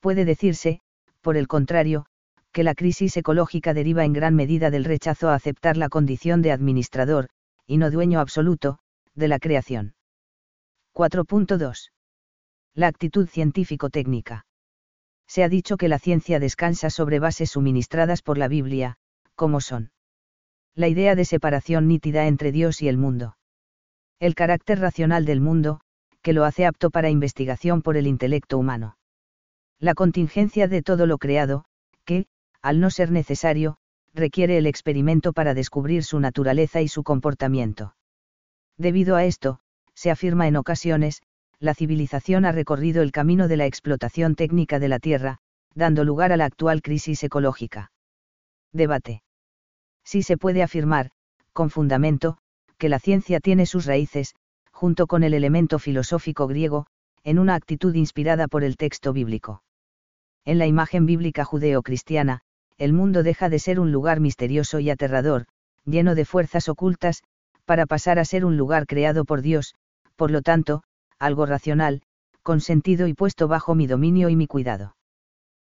Puede 0.00 0.24
decirse, 0.24 0.80
por 1.20 1.36
el 1.36 1.46
contrario, 1.46 2.06
que 2.50 2.64
la 2.64 2.74
crisis 2.74 3.16
ecológica 3.16 3.72
deriva 3.72 4.04
en 4.04 4.12
gran 4.12 4.34
medida 4.34 4.68
del 4.72 4.84
rechazo 4.84 5.28
a 5.28 5.36
aceptar 5.36 5.76
la 5.76 5.88
condición 5.88 6.42
de 6.42 6.50
administrador, 6.50 7.28
y 7.64 7.76
no 7.76 7.92
dueño 7.92 8.18
absoluto, 8.18 8.80
de 9.14 9.28
la 9.28 9.38
creación. 9.38 9.94
4.2. 10.92 11.92
La 12.74 12.88
actitud 12.88 13.28
científico-técnica. 13.28 14.44
Se 15.28 15.44
ha 15.44 15.48
dicho 15.48 15.76
que 15.76 15.88
la 15.88 16.00
ciencia 16.00 16.40
descansa 16.40 16.90
sobre 16.90 17.20
bases 17.20 17.52
suministradas 17.52 18.22
por 18.22 18.38
la 18.38 18.48
Biblia, 18.48 18.98
como 19.42 19.60
son. 19.60 19.90
La 20.76 20.86
idea 20.86 21.16
de 21.16 21.24
separación 21.24 21.88
nítida 21.88 22.28
entre 22.28 22.52
Dios 22.52 22.80
y 22.80 22.86
el 22.86 22.96
mundo. 22.96 23.36
El 24.20 24.36
carácter 24.36 24.78
racional 24.78 25.24
del 25.24 25.40
mundo, 25.40 25.80
que 26.22 26.32
lo 26.32 26.44
hace 26.44 26.64
apto 26.64 26.90
para 26.90 27.10
investigación 27.10 27.82
por 27.82 27.96
el 27.96 28.06
intelecto 28.06 28.56
humano. 28.56 28.98
La 29.80 29.94
contingencia 29.94 30.68
de 30.68 30.80
todo 30.80 31.06
lo 31.06 31.18
creado, 31.18 31.64
que, 32.04 32.26
al 32.62 32.78
no 32.78 32.88
ser 32.88 33.10
necesario, 33.10 33.78
requiere 34.14 34.58
el 34.58 34.66
experimento 34.68 35.32
para 35.32 35.54
descubrir 35.54 36.04
su 36.04 36.20
naturaleza 36.20 36.80
y 36.80 36.86
su 36.86 37.02
comportamiento. 37.02 37.96
Debido 38.78 39.16
a 39.16 39.24
esto, 39.24 39.58
se 39.92 40.12
afirma 40.12 40.46
en 40.46 40.54
ocasiones, 40.54 41.20
la 41.58 41.74
civilización 41.74 42.44
ha 42.44 42.52
recorrido 42.52 43.02
el 43.02 43.10
camino 43.10 43.48
de 43.48 43.56
la 43.56 43.66
explotación 43.66 44.36
técnica 44.36 44.78
de 44.78 44.88
la 44.88 45.00
Tierra, 45.00 45.38
dando 45.74 46.04
lugar 46.04 46.30
a 46.30 46.36
la 46.36 46.44
actual 46.44 46.80
crisis 46.80 47.24
ecológica. 47.24 47.90
Debate. 48.72 49.24
Sí 50.04 50.22
se 50.22 50.36
puede 50.36 50.62
afirmar, 50.62 51.10
con 51.52 51.70
fundamento, 51.70 52.38
que 52.78 52.88
la 52.88 52.98
ciencia 52.98 53.40
tiene 53.40 53.66
sus 53.66 53.86
raíces, 53.86 54.34
junto 54.70 55.06
con 55.06 55.22
el 55.22 55.34
elemento 55.34 55.78
filosófico 55.78 56.46
griego, 56.46 56.86
en 57.24 57.38
una 57.38 57.54
actitud 57.54 57.94
inspirada 57.94 58.48
por 58.48 58.64
el 58.64 58.76
texto 58.76 59.12
bíblico. 59.12 59.62
En 60.44 60.58
la 60.58 60.66
imagen 60.66 61.06
bíblica 61.06 61.44
judeo-cristiana, 61.44 62.40
el 62.78 62.92
mundo 62.92 63.22
deja 63.22 63.48
de 63.48 63.60
ser 63.60 63.78
un 63.78 63.92
lugar 63.92 64.18
misterioso 64.18 64.80
y 64.80 64.90
aterrador, 64.90 65.46
lleno 65.84 66.14
de 66.14 66.24
fuerzas 66.24 66.68
ocultas, 66.68 67.22
para 67.64 67.86
pasar 67.86 68.18
a 68.18 68.24
ser 68.24 68.44
un 68.44 68.56
lugar 68.56 68.86
creado 68.86 69.24
por 69.24 69.40
Dios, 69.40 69.74
por 70.16 70.30
lo 70.30 70.42
tanto, 70.42 70.82
algo 71.18 71.46
racional, 71.46 72.02
con 72.42 72.60
sentido 72.60 73.06
y 73.06 73.14
puesto 73.14 73.46
bajo 73.46 73.76
mi 73.76 73.86
dominio 73.86 74.28
y 74.28 74.36
mi 74.36 74.48
cuidado. 74.48 74.96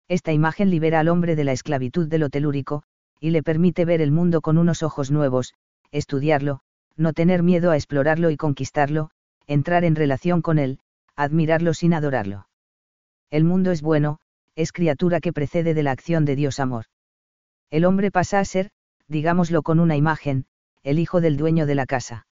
Esta 0.08 0.32
imagen 0.32 0.70
libera 0.70 1.00
al 1.00 1.08
hombre 1.08 1.36
de 1.36 1.44
la 1.44 1.52
esclavitud 1.52 2.08
de 2.08 2.18
lo 2.18 2.30
telúrico, 2.30 2.82
y 3.22 3.30
le 3.30 3.44
permite 3.44 3.84
ver 3.84 4.00
el 4.00 4.10
mundo 4.10 4.40
con 4.40 4.58
unos 4.58 4.82
ojos 4.82 5.12
nuevos, 5.12 5.54
estudiarlo, 5.92 6.58
no 6.96 7.12
tener 7.12 7.44
miedo 7.44 7.70
a 7.70 7.76
explorarlo 7.76 8.30
y 8.30 8.36
conquistarlo, 8.36 9.10
entrar 9.46 9.84
en 9.84 9.94
relación 9.94 10.42
con 10.42 10.58
él, 10.58 10.80
admirarlo 11.14 11.72
sin 11.72 11.94
adorarlo. 11.94 12.48
El 13.30 13.44
mundo 13.44 13.70
es 13.70 13.80
bueno, 13.80 14.18
es 14.56 14.72
criatura 14.72 15.20
que 15.20 15.32
precede 15.32 15.72
de 15.72 15.84
la 15.84 15.92
acción 15.92 16.24
de 16.24 16.34
Dios 16.34 16.58
amor. 16.58 16.86
El 17.70 17.84
hombre 17.84 18.10
pasa 18.10 18.40
a 18.40 18.44
ser, 18.44 18.70
digámoslo 19.06 19.62
con 19.62 19.78
una 19.78 19.94
imagen, 19.94 20.46
el 20.82 20.98
hijo 20.98 21.20
del 21.20 21.36
dueño 21.36 21.64
de 21.64 21.76
la 21.76 21.86
casa. 21.86 22.26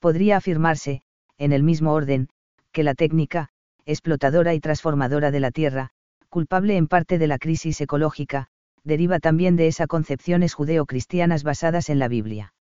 Podría 0.00 0.38
afirmarse, 0.38 1.02
en 1.38 1.52
el 1.52 1.62
mismo 1.62 1.92
orden, 1.92 2.30
que 2.72 2.82
la 2.82 2.94
técnica, 2.94 3.50
explotadora 3.86 4.54
y 4.54 4.60
transformadora 4.60 5.30
de 5.30 5.38
la 5.38 5.52
Tierra, 5.52 5.90
culpable 6.28 6.76
en 6.76 6.88
parte 6.88 7.16
de 7.16 7.28
la 7.28 7.38
crisis 7.38 7.80
ecológica, 7.80 8.48
deriva 8.84 9.18
también 9.20 9.56
de 9.56 9.66
esas 9.66 9.86
concepciones 9.86 10.54
judeo-cristianas 10.54 11.42
basadas 11.42 11.88
en 11.88 11.98
la 11.98 12.08
Biblia. 12.08 12.54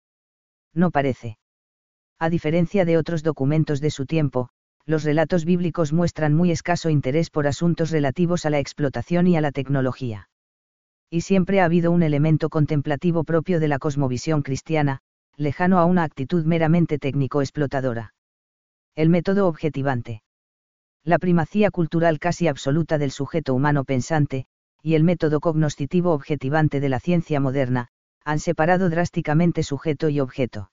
No 0.73 0.91
parece. 0.91 1.37
A 2.19 2.29
diferencia 2.29 2.85
de 2.85 2.97
otros 2.97 3.23
documentos 3.23 3.79
de 3.79 3.91
su 3.91 4.05
tiempo, 4.05 4.49
los 4.85 5.03
relatos 5.03 5.45
bíblicos 5.45 5.93
muestran 5.93 6.33
muy 6.33 6.51
escaso 6.51 6.89
interés 6.89 7.29
por 7.29 7.47
asuntos 7.47 7.91
relativos 7.91 8.45
a 8.45 8.49
la 8.49 8.59
explotación 8.59 9.27
y 9.27 9.37
a 9.37 9.41
la 9.41 9.51
tecnología. 9.51 10.29
Y 11.09 11.21
siempre 11.21 11.61
ha 11.61 11.65
habido 11.65 11.91
un 11.91 12.03
elemento 12.03 12.49
contemplativo 12.49 13.23
propio 13.23 13.59
de 13.59 13.67
la 13.67 13.79
cosmovisión 13.79 14.41
cristiana, 14.41 14.99
lejano 15.37 15.79
a 15.79 15.85
una 15.85 16.03
actitud 16.03 16.43
meramente 16.45 16.99
técnico-explotadora. 16.99 18.13
El 18.95 19.09
método 19.09 19.47
objetivante. 19.47 20.21
La 21.03 21.17
primacía 21.17 21.71
cultural 21.71 22.19
casi 22.19 22.47
absoluta 22.47 22.97
del 22.97 23.11
sujeto 23.11 23.53
humano 23.53 23.85
pensante, 23.85 24.45
y 24.81 24.95
el 24.95 25.03
método 25.03 25.39
cognoscitivo 25.39 26.11
objetivante 26.11 26.79
de 26.79 26.89
la 26.89 26.99
ciencia 26.99 27.39
moderna, 27.39 27.89
han 28.23 28.39
separado 28.39 28.89
drásticamente 28.89 29.63
sujeto 29.63 30.09
y 30.09 30.19
objeto 30.19 30.69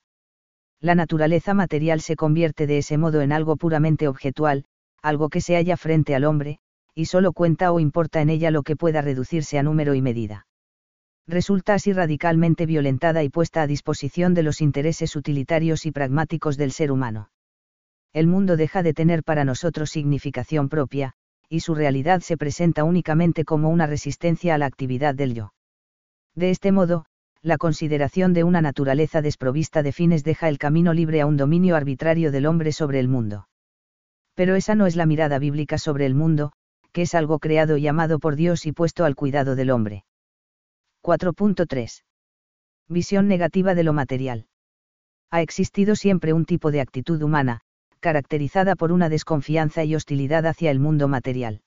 la 0.81 0.95
naturaleza 0.95 1.55
material 1.55 2.01
se 2.01 2.17
convierte 2.17 2.67
de 2.67 2.79
ese 2.79 2.99
modo 2.99 3.21
en 3.21 3.33
algo 3.33 3.57
puramente 3.57 4.09
objetual, 4.09 4.65
algo 5.03 5.29
que 5.31 5.41
se 5.41 5.57
halla 5.57 5.77
frente 5.77 6.15
al 6.15 6.25
hombre, 6.25 6.59
y 6.95 7.07
solo 7.07 7.33
cuenta 7.33 7.73
o 7.73 7.81
importa 7.81 8.21
en 8.21 8.31
ella 8.31 8.51
lo 8.51 8.63
que 8.63 8.77
pueda 8.77 9.01
reducirse 9.01 9.59
a 9.59 9.63
número 9.63 9.95
y 9.95 10.03
medida. 10.03 10.47
Resulta 11.27 11.75
así 11.75 11.93
radicalmente 11.93 12.67
violentada 12.67 13.23
y 13.25 13.31
puesta 13.31 13.63
a 13.63 13.67
disposición 13.67 14.35
de 14.35 14.43
los 14.43 14.61
intereses 14.61 15.17
utilitarios 15.17 15.87
y 15.87 15.93
pragmáticos 15.93 16.57
del 16.57 16.73
ser 16.73 16.93
humano. 16.93 17.31
El 18.13 18.27
mundo 18.27 18.57
deja 18.57 18.83
de 18.83 18.95
tener 18.95 19.25
para 19.25 19.45
nosotros 19.45 19.91
significación 19.91 20.69
propia, 20.69 21.15
y 21.49 21.61
su 21.61 21.75
realidad 21.75 22.21
se 22.21 22.37
presenta 22.37 22.85
únicamente 22.85 23.45
como 23.45 23.71
una 23.71 23.87
resistencia 23.87 24.55
a 24.55 24.59
la 24.59 24.67
actividad 24.67 25.15
del 25.15 25.35
yo. 25.35 25.53
De 26.35 26.51
este 26.51 26.73
modo, 26.73 27.07
la 27.43 27.59
consideración 27.59 28.33
de 28.33 28.45
una 28.45 28.61
naturaleza 28.61 29.23
desprovista 29.23 29.83
de 29.83 29.93
fines 29.93 30.25
deja 30.25 30.49
el 30.49 30.59
camino 30.59 30.93
libre 30.93 31.21
a 31.21 31.27
un 31.27 31.37
dominio 31.37 31.77
arbitrario 31.77 32.33
del 32.33 32.47
hombre 32.47 32.73
sobre 32.73 32.99
el 32.99 33.09
mundo. 33.09 33.49
Pero 34.35 34.55
esa 34.55 34.75
no 34.75 34.87
es 34.87 34.97
la 34.97 35.07
mirada 35.07 35.39
bíblica 35.39 35.79
sobre 35.79 36.07
el 36.07 36.15
mundo, 36.15 36.53
que 36.93 37.03
es 37.03 37.15
algo 37.15 37.39
creado 37.39 37.77
y 37.77 37.87
amado 37.87 38.19
por 38.19 38.37
Dios 38.37 38.67
y 38.67 38.73
puesto 38.73 39.05
al 39.05 39.15
cuidado 39.15 39.55
del 39.55 39.71
hombre. 39.71 40.05
4.3. 41.03 42.03
Visión 42.89 43.29
negativa 43.29 43.75
de 43.75 43.85
lo 43.85 43.93
material. 43.93 44.47
Ha 45.31 45.41
existido 45.41 45.97
siempre 45.97 46.33
un 46.33 46.45
tipo 46.45 46.71
de 46.71 46.81
actitud 46.81 47.21
humana, 47.23 47.61
caracterizada 48.01 48.77
por 48.77 48.93
una 48.93 49.09
desconfianza 49.09 49.85
y 49.85 49.95
hostilidad 49.95 50.47
hacia 50.47 50.71
el 50.71 50.81
mundo 50.81 51.09
material 51.09 51.63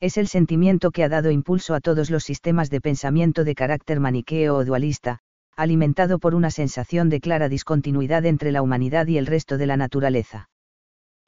es 0.00 0.16
el 0.16 0.28
sentimiento 0.28 0.92
que 0.92 1.04
ha 1.04 1.10
dado 1.10 1.30
impulso 1.30 1.74
a 1.74 1.80
todos 1.80 2.08
los 2.08 2.24
sistemas 2.24 2.70
de 2.70 2.80
pensamiento 2.80 3.44
de 3.44 3.54
carácter 3.54 4.00
maniqueo 4.00 4.56
o 4.56 4.64
dualista, 4.64 5.18
alimentado 5.56 6.18
por 6.18 6.34
una 6.34 6.50
sensación 6.50 7.10
de 7.10 7.20
clara 7.20 7.50
discontinuidad 7.50 8.24
entre 8.24 8.50
la 8.50 8.62
humanidad 8.62 9.06
y 9.08 9.18
el 9.18 9.26
resto 9.26 9.58
de 9.58 9.66
la 9.66 9.76
naturaleza. 9.76 10.48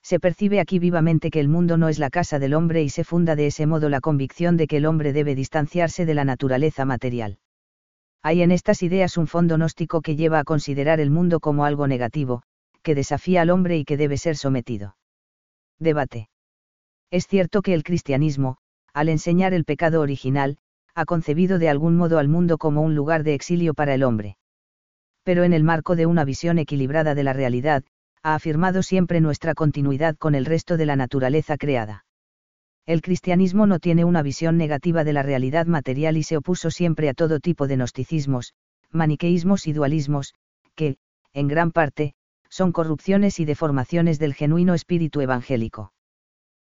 Se 0.03 0.19
percibe 0.19 0.59
aquí 0.59 0.79
vivamente 0.79 1.31
que 1.31 1.39
el 1.39 1.49
mundo 1.49 1.77
no 1.77 1.91
es 1.91 1.99
la 1.99 2.09
casa 2.09 2.39
del 2.39 2.55
hombre 2.55 2.83
y 2.83 2.89
se 2.89 3.05
funda 3.05 3.37
de 3.37 3.49
ese 3.49 3.67
modo 3.67 3.91
la 3.91 4.01
convicción 4.01 4.57
de 4.57 4.67
que 4.67 4.79
el 4.79 4.87
hombre 4.87 5.13
debe 5.13 5.35
distanciarse 5.35 6.07
de 6.07 6.15
la 6.15 6.25
naturaleza 6.25 6.87
material. 6.87 7.39
Hay 8.23 8.41
en 8.41 8.53
estas 8.53 8.83
ideas 8.83 9.19
un 9.19 9.27
fondo 9.27 9.57
gnóstico 9.57 10.01
que 10.01 10.17
lleva 10.17 10.39
a 10.39 10.45
considerar 10.45 10.99
el 10.99 11.11
mundo 11.11 11.41
como 11.41 11.67
algo 11.67 11.87
negativo, 11.87 12.43
que 12.83 12.95
desafía 12.95 13.43
al 13.43 13.51
hombre 13.51 13.79
y 13.79 13.85
que 13.85 13.97
debe 13.97 14.17
ser 14.17 14.37
sometido. 14.37 14.97
Debate. 15.79 16.29
Es 17.11 17.27
cierto 17.27 17.63
que 17.63 17.75
el 17.75 17.83
cristianismo, 17.83 18.59
al 18.93 19.09
enseñar 19.09 19.55
el 19.55 19.65
pecado 19.65 20.01
original, 20.01 20.59
ha 20.95 21.05
concebido 21.05 21.59
de 21.59 21.69
algún 21.69 21.97
modo 21.97 22.19
al 22.19 22.29
mundo 22.29 22.59
como 22.59 22.83
un 22.83 22.95
lugar 22.95 23.23
de 23.23 23.35
exilio 23.35 23.75
para 23.75 23.95
el 23.95 24.03
hombre. 24.03 24.37
Pero 25.23 25.45
en 25.45 25.53
el 25.53 25.65
marco 25.65 25.97
de 25.97 26.07
una 26.07 26.25
visión 26.25 26.59
equilibrada 26.59 27.15
de 27.15 27.23
la 27.23 27.33
realidad, 27.33 27.85
ha 28.23 28.35
afirmado 28.35 28.83
siempre 28.83 29.21
nuestra 29.21 29.55
continuidad 29.55 30.17
con 30.17 30.35
el 30.35 30.45
resto 30.45 30.77
de 30.77 30.87
la 30.87 30.97
naturaleza 30.97 31.57
creada. 31.57 32.05
El 32.87 33.01
cristianismo 33.01 33.67
no 33.67 33.79
tiene 33.79 34.05
una 34.05 34.23
visión 34.23 34.57
negativa 34.57 35.05
de 35.05 35.13
la 35.13 35.23
realidad 35.23 35.67
material 35.67 36.17
y 36.17 36.23
se 36.25 36.37
opuso 36.37 36.71
siempre 36.71 37.09
a 37.09 37.15
todo 37.15 37.41
tipo 37.41 37.69
de 37.69 37.77
gnosticismos, 37.77 38.55
maniqueísmos 38.91 39.67
y 39.67 39.73
dualismos, 39.73 40.35
que, 40.75 40.97
en 41.33 41.49
gran 41.49 41.71
parte, 41.71 42.15
son 42.53 42.71
corrupciones 42.71 43.41
y 43.41 43.47
deformaciones 43.47 44.19
del 44.19 44.35
genuino 44.35 44.75
espíritu 44.75 45.23
evangélico 45.23 45.93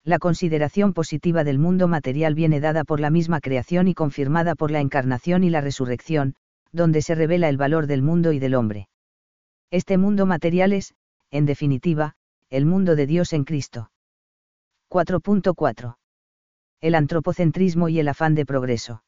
la 0.03 0.17
consideración 0.17 0.93
positiva 0.93 1.43
del 1.43 1.59
mundo 1.59 1.87
material 1.87 2.33
viene 2.33 2.59
dada 2.59 2.83
por 2.83 2.99
la 2.99 3.11
misma 3.11 3.39
creación 3.39 3.87
y 3.87 3.93
confirmada 3.93 4.55
por 4.55 4.71
la 4.71 4.79
encarnación 4.79 5.43
y 5.43 5.51
la 5.51 5.61
resurrección, 5.61 6.35
donde 6.71 7.03
se 7.03 7.13
revela 7.13 7.49
el 7.49 7.57
valor 7.57 7.85
del 7.85 8.01
mundo 8.01 8.31
y 8.31 8.39
del 8.39 8.55
hombre. 8.55 8.87
Este 9.69 9.97
mundo 9.97 10.25
material 10.25 10.73
es, 10.73 10.95
en 11.29 11.45
definitiva, 11.45 12.15
el 12.49 12.65
mundo 12.65 12.95
de 12.95 13.05
Dios 13.05 13.31
en 13.33 13.43
Cristo. 13.43 13.91
4.4. 14.89 15.97
El 16.81 16.95
antropocentrismo 16.95 17.87
y 17.87 17.99
el 17.99 18.07
afán 18.07 18.33
de 18.33 18.45
progreso. 18.45 19.03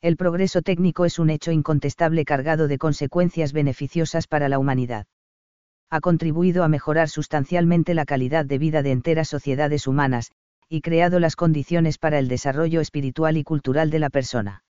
El 0.00 0.16
progreso 0.16 0.62
técnico 0.62 1.04
es 1.04 1.18
un 1.18 1.28
hecho 1.28 1.52
incontestable 1.52 2.24
cargado 2.24 2.68
de 2.68 2.78
consecuencias 2.78 3.52
beneficiosas 3.52 4.26
para 4.26 4.48
la 4.48 4.58
humanidad 4.58 5.06
ha 5.90 6.00
contribuido 6.00 6.64
a 6.64 6.68
mejorar 6.68 7.08
sustancialmente 7.08 7.94
la 7.94 8.04
calidad 8.04 8.44
de 8.44 8.58
vida 8.58 8.82
de 8.82 8.92
enteras 8.92 9.28
sociedades 9.28 9.86
humanas, 9.86 10.32
y 10.68 10.80
creado 10.80 11.20
las 11.20 11.36
condiciones 11.36 11.98
para 11.98 12.18
el 12.18 12.28
desarrollo 12.28 12.80
espiritual 12.80 13.36
y 13.36 13.44
cultural 13.44 13.90
de 13.90 14.00
la 14.00 14.10
persona. 14.10 14.64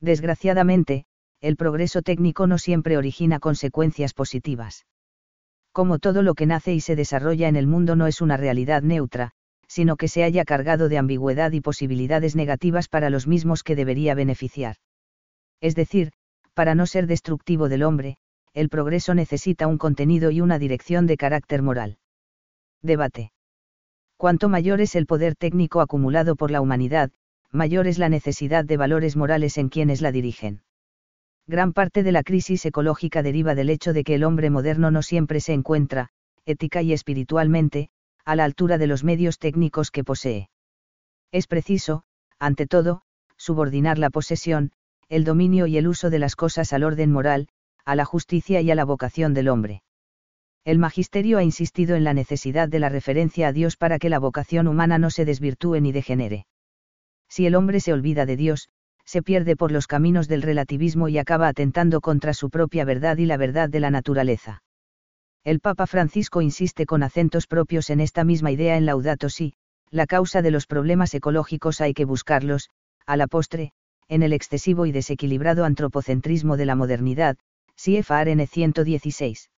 Desgraciadamente, 0.00 1.04
el 1.40 1.56
progreso 1.56 2.02
técnico 2.02 2.46
no 2.46 2.58
siempre 2.58 2.96
origina 2.96 3.38
consecuencias 3.38 4.14
positivas. 4.14 4.84
Como 5.72 5.98
todo 5.98 6.22
lo 6.22 6.34
que 6.34 6.46
nace 6.46 6.74
y 6.74 6.80
se 6.80 6.96
desarrolla 6.96 7.48
en 7.48 7.56
el 7.56 7.66
mundo 7.66 7.96
no 7.96 8.06
es 8.06 8.20
una 8.20 8.36
realidad 8.36 8.82
neutra, 8.82 9.30
sino 9.68 9.96
que 9.96 10.08
se 10.08 10.22
haya 10.22 10.44
cargado 10.44 10.88
de 10.88 10.98
ambigüedad 10.98 11.52
y 11.52 11.60
posibilidades 11.60 12.36
negativas 12.36 12.88
para 12.88 13.10
los 13.10 13.26
mismos 13.26 13.62
que 13.62 13.76
debería 13.76 14.14
beneficiar. 14.14 14.76
Es 15.60 15.74
decir, 15.74 16.12
para 16.52 16.74
no 16.74 16.86
ser 16.86 17.06
destructivo 17.06 17.68
del 17.68 17.84
hombre, 17.84 18.18
el 18.54 18.68
progreso 18.68 19.14
necesita 19.14 19.66
un 19.66 19.78
contenido 19.78 20.30
y 20.30 20.40
una 20.40 20.58
dirección 20.58 21.06
de 21.06 21.16
carácter 21.16 21.62
moral. 21.62 21.98
Debate. 22.82 23.32
Cuanto 24.16 24.48
mayor 24.48 24.80
es 24.80 24.94
el 24.94 25.06
poder 25.06 25.34
técnico 25.34 25.80
acumulado 25.80 26.36
por 26.36 26.50
la 26.50 26.60
humanidad, 26.60 27.10
mayor 27.50 27.86
es 27.86 27.98
la 27.98 28.08
necesidad 28.08 28.64
de 28.64 28.76
valores 28.76 29.16
morales 29.16 29.58
en 29.58 29.68
quienes 29.68 30.00
la 30.00 30.12
dirigen. 30.12 30.62
Gran 31.46 31.72
parte 31.72 32.02
de 32.02 32.12
la 32.12 32.22
crisis 32.22 32.64
ecológica 32.66 33.22
deriva 33.22 33.54
del 33.54 33.70
hecho 33.70 33.92
de 33.92 34.04
que 34.04 34.14
el 34.14 34.24
hombre 34.24 34.50
moderno 34.50 34.90
no 34.90 35.02
siempre 35.02 35.40
se 35.40 35.52
encuentra, 35.52 36.10
ética 36.44 36.82
y 36.82 36.92
espiritualmente, 36.92 37.88
a 38.24 38.36
la 38.36 38.44
altura 38.44 38.78
de 38.78 38.86
los 38.86 39.02
medios 39.02 39.38
técnicos 39.38 39.90
que 39.90 40.04
posee. 40.04 40.50
Es 41.32 41.46
preciso, 41.46 42.04
ante 42.38 42.66
todo, 42.66 43.02
subordinar 43.36 43.98
la 43.98 44.10
posesión, 44.10 44.72
el 45.08 45.24
dominio 45.24 45.66
y 45.66 45.78
el 45.78 45.88
uso 45.88 46.10
de 46.10 46.18
las 46.18 46.36
cosas 46.36 46.72
al 46.72 46.84
orden 46.84 47.10
moral, 47.10 47.48
a 47.84 47.94
la 47.94 48.04
justicia 48.04 48.60
y 48.60 48.70
a 48.70 48.74
la 48.74 48.84
vocación 48.84 49.34
del 49.34 49.48
hombre. 49.48 49.82
El 50.64 50.78
magisterio 50.78 51.38
ha 51.38 51.42
insistido 51.42 51.96
en 51.96 52.04
la 52.04 52.14
necesidad 52.14 52.68
de 52.68 52.78
la 52.78 52.88
referencia 52.88 53.48
a 53.48 53.52
Dios 53.52 53.76
para 53.76 53.98
que 53.98 54.08
la 54.08 54.20
vocación 54.20 54.68
humana 54.68 54.98
no 54.98 55.10
se 55.10 55.24
desvirtúe 55.24 55.80
ni 55.80 55.90
degenere. 55.90 56.46
Si 57.28 57.46
el 57.46 57.54
hombre 57.54 57.80
se 57.80 57.92
olvida 57.92 58.26
de 58.26 58.36
Dios, 58.36 58.68
se 59.04 59.22
pierde 59.22 59.56
por 59.56 59.72
los 59.72 59.86
caminos 59.86 60.28
del 60.28 60.42
relativismo 60.42 61.08
y 61.08 61.18
acaba 61.18 61.48
atentando 61.48 62.00
contra 62.00 62.34
su 62.34 62.50
propia 62.50 62.84
verdad 62.84 63.16
y 63.16 63.26
la 63.26 63.36
verdad 63.36 63.68
de 63.68 63.80
la 63.80 63.90
naturaleza. 63.90 64.62
El 65.44 65.58
Papa 65.58 65.88
Francisco 65.88 66.40
insiste 66.40 66.86
con 66.86 67.02
acentos 67.02 67.48
propios 67.48 67.90
en 67.90 68.00
esta 68.00 68.22
misma 68.22 68.52
idea 68.52 68.76
en 68.76 68.86
Laudato 68.86 69.28
Si, 69.28 69.54
la 69.90 70.06
causa 70.06 70.40
de 70.40 70.52
los 70.52 70.66
problemas 70.66 71.12
ecológicos 71.14 71.80
hay 71.80 71.94
que 71.94 72.04
buscarlos, 72.04 72.70
a 73.06 73.16
la 73.16 73.26
postre, 73.26 73.72
en 74.08 74.22
el 74.22 74.32
excesivo 74.32 74.86
y 74.86 74.92
desequilibrado 74.92 75.64
antropocentrismo 75.64 76.56
de 76.56 76.66
la 76.66 76.76
modernidad, 76.76 77.36
CFRN 77.84 78.46
116. 78.46 79.50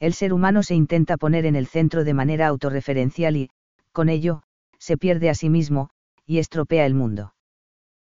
El 0.00 0.12
ser 0.12 0.34
humano 0.34 0.62
se 0.62 0.74
intenta 0.74 1.16
poner 1.16 1.46
en 1.46 1.56
el 1.56 1.66
centro 1.66 2.04
de 2.04 2.12
manera 2.12 2.46
autorreferencial 2.46 3.36
y, 3.38 3.48
con 3.92 4.10
ello, 4.10 4.42
se 4.78 4.98
pierde 4.98 5.30
a 5.30 5.34
sí 5.34 5.48
mismo, 5.48 5.88
y 6.26 6.40
estropea 6.40 6.84
el 6.84 6.92
mundo. 6.92 7.32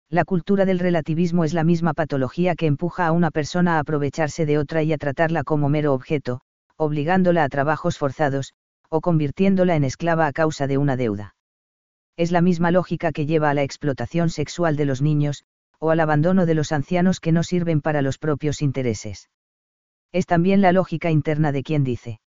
La 0.10 0.26
cultura 0.26 0.66
del 0.66 0.78
relativismo 0.78 1.44
es 1.44 1.56
la 1.56 1.64
misma 1.64 1.96
patología 1.96 2.54
que 2.54 2.68
empuja 2.68 3.08
a 3.08 3.12
una 3.12 3.32
persona 3.32 3.78
a 3.78 3.80
aprovecharse 3.80 4.46
de 4.46 4.60
otra 4.60 4.84
y 4.84 4.94
a 4.94 5.00
tratarla 5.00 5.44
como 5.44 5.70
mero 5.70 5.96
objeto, 5.96 6.42
obligándola 6.78 7.44
a 7.44 7.50
trabajos 7.50 7.98
forzados, 7.98 8.54
o 8.90 9.02
convirtiéndola 9.02 9.76
en 9.76 9.86
esclava 9.86 10.28
a 10.28 10.34
causa 10.34 10.68
de 10.68 10.78
una 10.78 10.98
deuda. 10.98 11.34
Es 12.16 12.32
la 12.32 12.42
misma 12.42 12.70
lógica 12.70 13.12
que 13.12 13.26
lleva 13.26 13.50
a 13.50 13.56
la 13.56 13.64
explotación 13.64 14.30
sexual 14.30 14.76
de 14.76 14.86
los 14.86 15.02
niños, 15.02 15.46
o 15.82 15.90
al 15.90 16.00
abandono 16.00 16.46
de 16.46 16.54
los 16.54 16.72
ancianos 16.72 17.20
que 17.20 17.32
no 17.32 17.42
sirven 17.42 17.82
para 17.82 18.04
los 18.04 18.20
propios 18.20 18.62
intereses. 18.62 19.30
Es 20.12 20.28
también 20.28 20.62
la 20.62 20.72
lógica 20.72 21.10
interna 21.10 21.52
de 21.52 21.64
quien 21.64 21.84
dice. 21.84 22.22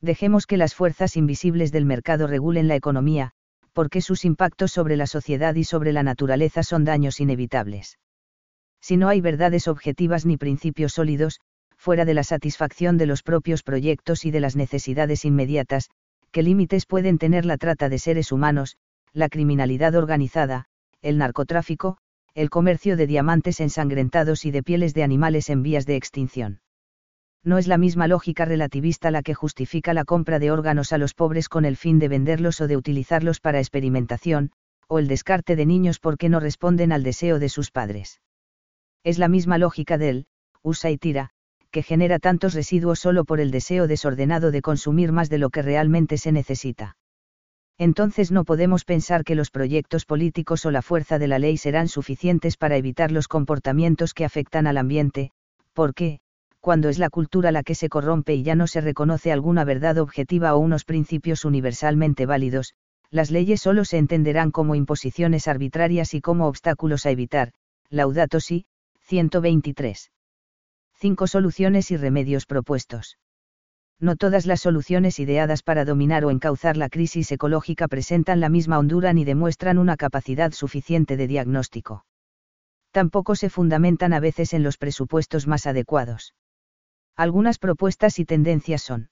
Dejemos 0.00 0.46
que 0.46 0.56
las 0.56 0.74
fuerzas 0.74 1.18
invisibles 1.18 1.72
del 1.72 1.84
mercado 1.84 2.26
regulen 2.26 2.68
la 2.68 2.76
economía, 2.76 3.32
porque 3.74 4.00
sus 4.00 4.24
impactos 4.24 4.72
sobre 4.72 4.96
la 4.96 5.06
sociedad 5.06 5.54
y 5.56 5.64
sobre 5.64 5.92
la 5.92 6.02
naturaleza 6.02 6.62
son 6.62 6.84
daños 6.84 7.20
inevitables. 7.20 7.98
Si 8.80 8.96
no 8.96 9.08
hay 9.08 9.20
verdades 9.20 9.68
objetivas 9.68 10.24
ni 10.24 10.38
principios 10.38 10.94
sólidos, 10.94 11.38
fuera 11.76 12.06
de 12.06 12.14
la 12.14 12.24
satisfacción 12.24 12.96
de 12.96 13.04
los 13.04 13.22
propios 13.22 13.62
proyectos 13.62 14.24
y 14.24 14.30
de 14.30 14.40
las 14.40 14.56
necesidades 14.56 15.26
inmediatas, 15.26 15.90
¿qué 16.30 16.42
límites 16.42 16.86
pueden 16.86 17.18
tener 17.18 17.44
la 17.44 17.58
trata 17.58 17.90
de 17.90 17.98
seres 17.98 18.32
humanos, 18.32 18.78
la 19.12 19.28
criminalidad 19.28 19.94
organizada, 19.96 20.64
el 21.02 21.18
narcotráfico, 21.18 21.98
el 22.34 22.50
comercio 22.50 22.96
de 22.96 23.06
diamantes 23.06 23.60
ensangrentados 23.60 24.44
y 24.44 24.50
de 24.50 24.62
pieles 24.62 24.94
de 24.94 25.02
animales 25.02 25.50
en 25.50 25.62
vías 25.62 25.86
de 25.86 25.96
extinción? 25.96 26.60
no 27.42 27.56
es 27.56 27.66
la 27.66 27.78
misma 27.78 28.06
lógica 28.06 28.44
relativista 28.44 29.10
la 29.10 29.22
que 29.22 29.34
justifica 29.34 29.94
la 29.94 30.04
compra 30.04 30.38
de 30.38 30.50
órganos 30.50 30.92
a 30.92 30.98
los 30.98 31.14
pobres 31.14 31.48
con 31.48 31.64
el 31.64 31.76
fin 31.76 31.98
de 31.98 32.08
venderlos 32.08 32.60
o 32.60 32.68
de 32.68 32.76
utilizarlos 32.76 33.40
para 33.40 33.60
experimentación, 33.60 34.52
o 34.88 34.98
el 34.98 35.08
descarte 35.08 35.56
de 35.56 35.64
niños 35.64 36.00
porque 36.00 36.28
no 36.28 36.40
responden 36.40 36.92
al 36.92 37.02
deseo 37.02 37.38
de 37.38 37.48
sus 37.48 37.70
padres. 37.70 38.20
Es 39.04 39.18
la 39.18 39.28
misma 39.28 39.56
lógica 39.56 39.96
del, 39.96 40.26
usa 40.62 40.90
y 40.90 40.98
tira, 40.98 41.30
que 41.70 41.82
genera 41.82 42.18
tantos 42.18 42.52
residuos 42.52 42.98
solo 42.98 43.24
por 43.24 43.40
el 43.40 43.50
deseo 43.50 43.86
desordenado 43.86 44.50
de 44.50 44.60
consumir 44.60 45.12
más 45.12 45.30
de 45.30 45.38
lo 45.38 45.48
que 45.48 45.62
realmente 45.62 46.18
se 46.18 46.32
necesita. 46.32 46.96
Entonces 47.80 48.30
no 48.30 48.44
podemos 48.44 48.84
pensar 48.84 49.24
que 49.24 49.34
los 49.34 49.50
proyectos 49.50 50.04
políticos 50.04 50.66
o 50.66 50.70
la 50.70 50.82
fuerza 50.82 51.18
de 51.18 51.26
la 51.28 51.38
ley 51.38 51.56
serán 51.56 51.88
suficientes 51.88 52.58
para 52.58 52.76
evitar 52.76 53.10
los 53.10 53.26
comportamientos 53.26 54.12
que 54.12 54.26
afectan 54.26 54.66
al 54.66 54.76
ambiente, 54.76 55.30
porque, 55.72 56.18
cuando 56.60 56.90
es 56.90 56.98
la 56.98 57.08
cultura 57.08 57.52
la 57.52 57.62
que 57.62 57.74
se 57.74 57.88
corrompe 57.88 58.34
y 58.34 58.42
ya 58.42 58.54
no 58.54 58.66
se 58.66 58.82
reconoce 58.82 59.32
alguna 59.32 59.64
verdad 59.64 59.96
objetiva 59.96 60.54
o 60.54 60.58
unos 60.58 60.84
principios 60.84 61.46
universalmente 61.46 62.26
válidos, 62.26 62.74
las 63.10 63.30
leyes 63.30 63.62
solo 63.62 63.86
se 63.86 63.96
entenderán 63.96 64.50
como 64.50 64.74
imposiciones 64.74 65.48
arbitrarias 65.48 66.12
y 66.12 66.20
como 66.20 66.48
obstáculos 66.48 67.06
a 67.06 67.10
evitar. 67.12 67.52
Laudato 67.88 68.40
Si, 68.40 68.66
123. 69.06 70.12
Cinco 70.98 71.26
soluciones 71.26 71.90
y 71.90 71.96
remedios 71.96 72.44
propuestos. 72.44 73.16
No 74.00 74.16
todas 74.16 74.46
las 74.46 74.60
soluciones 74.60 75.18
ideadas 75.18 75.62
para 75.62 75.84
dominar 75.84 76.24
o 76.24 76.30
encauzar 76.30 76.78
la 76.78 76.88
crisis 76.88 77.30
ecológica 77.32 77.86
presentan 77.86 78.40
la 78.40 78.48
misma 78.48 78.78
hondura 78.78 79.12
ni 79.12 79.26
demuestran 79.26 79.76
una 79.76 79.98
capacidad 79.98 80.52
suficiente 80.52 81.18
de 81.18 81.26
diagnóstico. 81.26 82.06
Tampoco 82.92 83.36
se 83.36 83.50
fundamentan 83.50 84.14
a 84.14 84.20
veces 84.20 84.54
en 84.54 84.62
los 84.62 84.78
presupuestos 84.78 85.46
más 85.46 85.66
adecuados. 85.66 86.34
Algunas 87.14 87.58
propuestas 87.58 88.18
y 88.18 88.24
tendencias 88.24 88.80
son. 88.80 89.10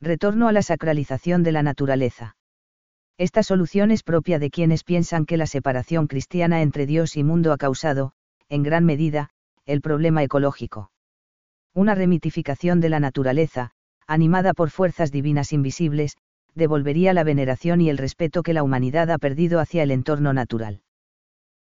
Retorno 0.00 0.48
a 0.48 0.52
la 0.52 0.62
sacralización 0.62 1.42
de 1.42 1.52
la 1.52 1.62
naturaleza. 1.62 2.36
Esta 3.18 3.42
solución 3.42 3.90
es 3.90 4.02
propia 4.02 4.38
de 4.38 4.50
quienes 4.50 4.84
piensan 4.84 5.26
que 5.26 5.36
la 5.36 5.46
separación 5.46 6.06
cristiana 6.06 6.62
entre 6.62 6.86
Dios 6.86 7.16
y 7.16 7.24
mundo 7.24 7.52
ha 7.52 7.58
causado, 7.58 8.12
en 8.48 8.62
gran 8.62 8.86
medida, 8.86 9.30
el 9.66 9.82
problema 9.82 10.22
ecológico. 10.22 10.92
Una 11.74 11.94
remitificación 11.94 12.80
de 12.80 12.88
la 12.88 13.00
naturaleza, 13.00 13.72
animada 14.08 14.54
por 14.54 14.70
fuerzas 14.70 15.12
divinas 15.12 15.52
invisibles, 15.52 16.16
devolvería 16.54 17.12
la 17.12 17.22
veneración 17.22 17.80
y 17.80 17.90
el 17.90 17.98
respeto 17.98 18.42
que 18.42 18.54
la 18.54 18.62
humanidad 18.62 19.10
ha 19.10 19.18
perdido 19.18 19.60
hacia 19.60 19.82
el 19.82 19.90
entorno 19.90 20.32
natural. 20.32 20.80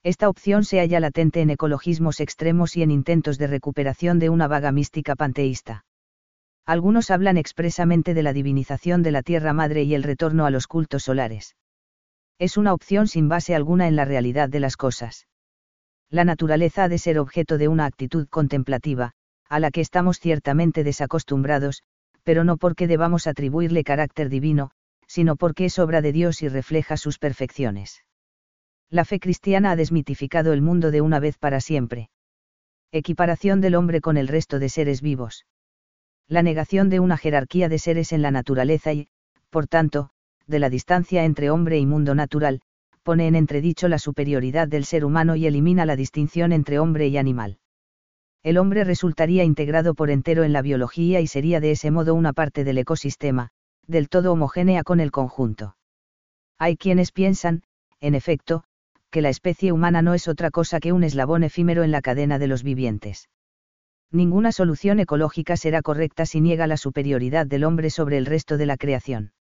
Esta 0.04 0.30
opción 0.30 0.64
se 0.64 0.78
halla 0.80 1.00
latente 1.00 1.42
en 1.42 1.50
ecologismos 1.50 2.20
extremos 2.20 2.78
y 2.78 2.84
en 2.84 2.92
intentos 2.92 3.40
de 3.40 3.48
recuperación 3.48 4.20
de 4.20 4.30
una 4.30 4.48
vaga 4.48 4.72
mística 4.72 5.16
panteísta. 5.16 5.84
Algunos 6.68 7.10
hablan 7.10 7.38
expresamente 7.38 8.14
de 8.14 8.22
la 8.22 8.32
divinización 8.32 9.02
de 9.02 9.12
la 9.12 9.24
Tierra 9.24 9.52
Madre 9.52 9.82
y 9.82 9.96
el 9.96 10.04
retorno 10.04 10.46
a 10.46 10.52
los 10.52 10.68
cultos 10.68 11.04
solares. 11.04 11.56
Es 12.38 12.56
una 12.56 12.74
opción 12.74 13.08
sin 13.08 13.28
base 13.28 13.56
alguna 13.56 13.88
en 13.88 13.96
la 13.96 14.06
realidad 14.06 14.50
de 14.50 14.60
las 14.60 14.78
cosas. 14.78 15.28
La 16.12 16.24
naturaleza 16.24 16.84
ha 16.84 16.90
de 16.90 17.00
ser 17.00 17.18
objeto 17.18 17.58
de 17.58 17.68
una 17.68 17.86
actitud 17.86 18.28
contemplativa, 18.30 19.14
a 19.50 19.60
la 19.60 19.72
que 19.72 19.82
estamos 19.82 20.20
ciertamente 20.20 20.84
desacostumbrados, 20.84 21.82
pero 22.26 22.44
no 22.44 22.58
porque 22.58 22.88
debamos 22.88 23.26
atribuirle 23.26 23.86
carácter 23.86 24.28
divino, 24.28 24.72
sino 25.08 25.38
porque 25.38 25.66
es 25.66 25.80
obra 25.80 26.02
de 26.02 26.12
Dios 26.12 26.42
y 26.42 26.50
refleja 26.50 26.98
sus 26.98 27.18
perfecciones 27.20 28.04
la 28.90 29.06
fe 29.06 29.20
cristiana 29.20 29.72
ha 29.72 29.76
desmitificado 29.76 30.54
el 30.54 30.62
mundo 30.62 30.92
de 30.92 31.02
una 31.02 31.20
vez 31.20 31.38
para 31.38 31.60
siempre. 31.60 32.10
Equiparación 32.92 33.60
del 33.62 33.76
hombre 33.76 34.00
con 34.00 34.16
el 34.18 34.28
resto 34.28 34.60
de 34.60 34.70
seres 34.70 35.02
vivos. 35.02 35.46
La 36.28 36.44
negación 36.44 36.90
de 36.90 37.00
una 37.00 37.18
jerarquía 37.18 37.68
de 37.68 37.80
seres 37.80 38.14
en 38.14 38.22
la 38.22 38.32
naturaleza 38.32 38.94
y, 38.94 39.10
por 39.50 39.68
tanto, 39.68 40.12
de 40.48 40.60
la 40.60 40.70
distancia 40.70 41.26
entre 41.26 41.50
hombre 41.50 41.78
y 41.78 41.86
mundo 41.86 42.16
natural, 42.16 42.62
pone 43.04 43.28
en 43.28 43.36
entredicho 43.36 43.88
la 43.88 44.00
superioridad 44.00 44.68
del 44.68 44.86
ser 44.86 45.04
humano 45.04 45.36
y 45.36 45.46
elimina 45.46 45.86
la 45.86 45.96
distinción 45.96 46.52
entre 46.52 46.80
hombre 46.80 47.08
y 47.08 47.18
animal. 47.18 47.58
El 48.46 48.60
hombre 48.60 48.84
resultaría 48.84 49.44
integrado 49.44 49.96
por 49.96 50.12
entero 50.12 50.44
en 50.44 50.54
la 50.54 50.62
biología 50.62 51.20
y 51.20 51.26
sería 51.26 51.60
de 51.60 51.72
ese 51.72 51.90
modo 51.90 52.14
una 52.14 52.32
parte 52.32 52.64
del 52.64 52.78
ecosistema, 52.78 53.50
del 53.88 54.08
todo 54.08 54.32
homogénea 54.32 54.84
con 54.84 55.00
el 55.00 55.10
conjunto. 55.10 55.78
Hay 56.60 56.78
quienes 56.78 57.12
piensan, 57.12 57.64
en 58.00 58.14
efecto, 58.14 58.64
que 59.10 59.24
la 59.24 59.30
especie 59.30 59.72
humana 59.72 60.04
no 60.04 60.14
es 60.14 60.28
otra 60.28 60.52
cosa 60.52 60.80
que 60.80 60.92
un 60.94 61.04
eslabón 61.04 61.44
efímero 61.44 61.84
en 61.84 61.90
la 61.90 62.04
cadena 62.04 62.38
de 62.38 62.46
los 62.46 62.62
vivientes. 62.62 63.30
Ninguna 64.12 64.52
solución 64.52 65.00
ecológica 65.00 65.58
será 65.58 65.82
correcta 65.82 66.28
si 66.28 66.40
niega 66.40 66.68
la 66.68 66.78
superioridad 66.78 67.48
del 67.48 67.64
hombre 67.64 67.90
sobre 67.90 68.20
el 68.20 68.28
resto 68.28 68.58
de 68.58 68.68
la 68.68 68.78
creación. 68.78 69.34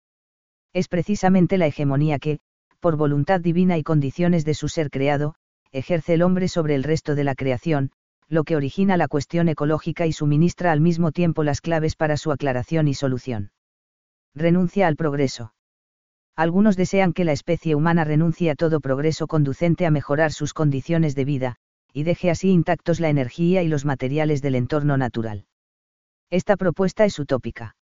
Es 0.72 0.86
precisamente 0.86 1.58
la 1.58 1.66
hegemonía 1.66 2.20
que, 2.20 2.38
por 2.78 2.96
voluntad 2.96 3.40
divina 3.40 3.76
y 3.78 3.82
condiciones 3.82 4.44
de 4.44 4.54
su 4.54 4.68
ser 4.68 4.90
creado, 4.90 5.34
ejerce 5.72 6.14
el 6.14 6.22
hombre 6.22 6.46
sobre 6.46 6.76
el 6.76 6.84
resto 6.84 7.16
de 7.16 7.24
la 7.24 7.34
creación, 7.34 7.90
lo 8.32 8.44
que 8.44 8.56
origina 8.56 8.96
la 8.96 9.08
cuestión 9.08 9.48
ecológica 9.48 10.06
y 10.06 10.12
suministra 10.12 10.72
al 10.72 10.80
mismo 10.80 11.12
tiempo 11.12 11.44
las 11.44 11.60
claves 11.60 11.96
para 11.96 12.16
su 12.16 12.32
aclaración 12.32 12.88
y 12.88 12.94
solución. 12.94 13.52
Renuncia 14.34 14.86
al 14.86 14.96
progreso 14.96 15.52
algunos 16.34 16.76
desean 16.76 17.12
que 17.12 17.24
la 17.24 17.32
especie 17.32 17.74
humana 17.74 18.04
renuncie 18.04 18.50
a 18.50 18.54
todo 18.54 18.80
progreso 18.80 19.26
conducente 19.26 19.84
a 19.84 19.90
mejorar 19.90 20.32
sus 20.32 20.54
condiciones 20.54 21.14
de 21.14 21.24
vida, 21.24 21.56
y 21.92 22.04
deje 22.04 22.30
así 22.30 22.50
intactos 22.50 23.00
la 23.00 23.10
energía 23.10 23.62
y 23.62 23.68
los 23.68 23.84
materiales 23.84 24.40
del 24.40 24.54
entorno 24.54 24.96
natural. 24.96 25.44
Esta 26.30 26.56
propuesta 26.56 27.04
es 27.04 27.18
utópica. 27.18 27.76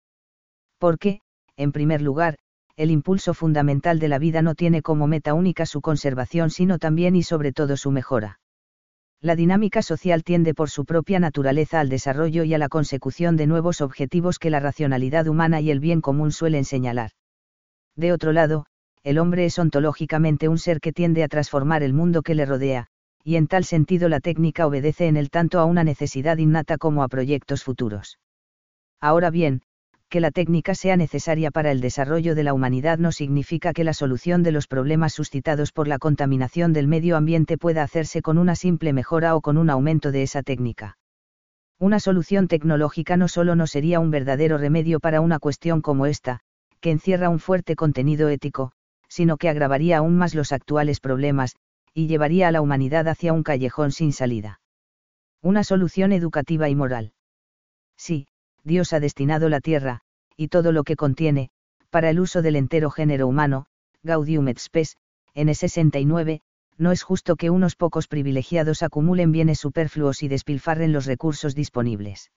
Porque, 0.80 1.22
en 1.58 1.72
primer 1.72 2.02
lugar, 2.02 2.38
el 2.76 2.90
impulso 2.90 3.36
fundamental 3.36 4.00
de 4.00 4.08
la 4.08 4.18
vida 4.18 4.42
no 4.42 4.56
tiene 4.56 4.82
como 4.82 5.06
meta 5.06 5.34
única 5.36 5.66
su 5.66 5.82
conservación 5.82 6.50
sino 6.50 6.80
también 6.80 7.16
y 7.16 7.24
sobre 7.24 7.52
todo 7.52 7.78
su 7.78 7.92
mejora. 7.92 8.40
La 9.22 9.36
dinámica 9.36 9.82
social 9.82 10.24
tiende 10.24 10.54
por 10.54 10.70
su 10.70 10.86
propia 10.86 11.20
naturaleza 11.20 11.82
al 11.82 11.90
desarrollo 11.90 12.46
y 12.46 12.54
a 12.54 12.58
la 12.58 12.70
consecución 12.70 13.36
de 13.36 13.48
nuevos 13.48 13.82
objetivos 13.82 14.40
que 14.40 14.50
la 14.50 14.62
racionalidad 14.62 15.28
humana 15.28 15.60
y 15.60 15.72
el 15.72 15.82
bien 15.82 16.00
común 16.00 16.32
suelen 16.32 16.64
señalar. 16.64 17.12
De 17.98 18.14
otro 18.14 18.32
lado, 18.32 18.66
el 19.04 19.18
hombre 19.18 19.44
es 19.44 19.60
ontológicamente 19.60 20.48
un 20.48 20.58
ser 20.58 20.80
que 20.80 20.94
tiende 20.94 21.24
a 21.24 21.28
transformar 21.28 21.84
el 21.84 21.94
mundo 21.94 22.22
que 22.22 22.34
le 22.34 22.46
rodea, 22.46 22.88
y 23.22 23.36
en 23.36 23.48
tal 23.48 23.66
sentido 23.66 24.08
la 24.08 24.22
técnica 24.22 24.66
obedece 24.66 25.08
en 25.08 25.18
el 25.18 25.30
tanto 25.30 25.60
a 25.60 25.66
una 25.66 25.84
necesidad 25.84 26.38
innata 26.38 26.78
como 26.78 27.04
a 27.04 27.10
proyectos 27.10 27.66
futuros. 27.66 28.20
Ahora 29.02 29.32
bien, 29.32 29.62
que 30.10 30.20
la 30.20 30.32
técnica 30.32 30.74
sea 30.74 30.98
necesaria 30.98 31.52
para 31.52 31.72
el 31.72 31.82
desarrollo 31.82 32.34
de 32.34 32.44
la 32.44 32.54
humanidad 32.54 32.98
no 32.98 33.12
significa 33.12 33.74
que 33.74 33.84
la 33.84 33.94
solución 33.94 34.42
de 34.42 34.52
los 34.52 34.68
problemas 34.68 35.14
suscitados 35.14 35.72
por 35.72 35.88
la 35.88 36.00
contaminación 36.00 36.74
del 36.74 36.88
medio 36.88 37.16
ambiente 37.16 37.58
pueda 37.60 37.84
hacerse 37.84 38.24
con 38.24 38.40
una 38.40 38.56
simple 38.56 38.92
mejora 38.92 39.36
o 39.36 39.42
con 39.42 39.58
un 39.58 39.70
aumento 39.70 40.12
de 40.12 40.24
esa 40.24 40.42
técnica. 40.42 40.98
Una 41.78 42.00
solución 42.00 42.48
tecnológica 42.48 43.18
no 43.18 43.28
solo 43.28 43.56
no 43.56 43.68
sería 43.68 44.00
un 44.00 44.10
verdadero 44.10 44.58
remedio 44.58 45.00
para 45.00 45.22
una 45.22 45.38
cuestión 45.38 45.82
como 45.82 46.08
esta, 46.08 46.40
que 46.82 46.92
encierra 46.92 47.30
un 47.30 47.40
fuerte 47.40 47.76
contenido 47.76 48.30
ético, 48.30 48.72
sino 49.08 49.38
que 49.38 49.48
agravaría 49.48 50.00
aún 50.00 50.18
más 50.18 50.34
los 50.34 50.52
actuales 50.52 51.00
problemas, 51.00 51.56
y 51.94 52.08
llevaría 52.08 52.48
a 52.48 52.52
la 52.52 52.62
humanidad 52.62 53.08
hacia 53.08 53.32
un 53.32 53.44
callejón 53.44 53.92
sin 53.92 54.12
salida. 54.12 54.60
Una 55.42 55.64
solución 55.64 56.12
educativa 56.12 56.68
y 56.68 56.76
moral. 56.76 57.14
Sí, 57.96 58.28
Dios 58.70 58.94
ha 58.94 59.00
destinado 59.00 59.50
la 59.50 59.62
tierra, 59.62 60.02
y 60.38 60.48
todo 60.48 60.72
lo 60.72 60.84
que 60.84 60.96
contiene, 60.96 61.50
para 61.90 62.12
el 62.12 62.20
uso 62.20 62.44
del 62.44 62.56
entero 62.56 62.92
género 62.92 63.28
humano, 63.28 63.66
Gaudium 64.04 64.48
et 64.48 64.60
Spes, 64.60 64.96
n 65.34 65.54
69, 65.54 66.42
no 66.78 66.92
es 66.92 67.02
justo 67.02 67.36
que 67.36 67.50
unos 67.50 67.76
pocos 67.76 68.08
privilegiados 68.08 68.84
acumulen 68.84 69.32
bienes 69.32 69.60
superfluos 69.60 70.22
y 70.22 70.28
despilfarren 70.28 70.94
los 70.94 71.08
recursos 71.08 71.56
disponibles. 71.56 72.32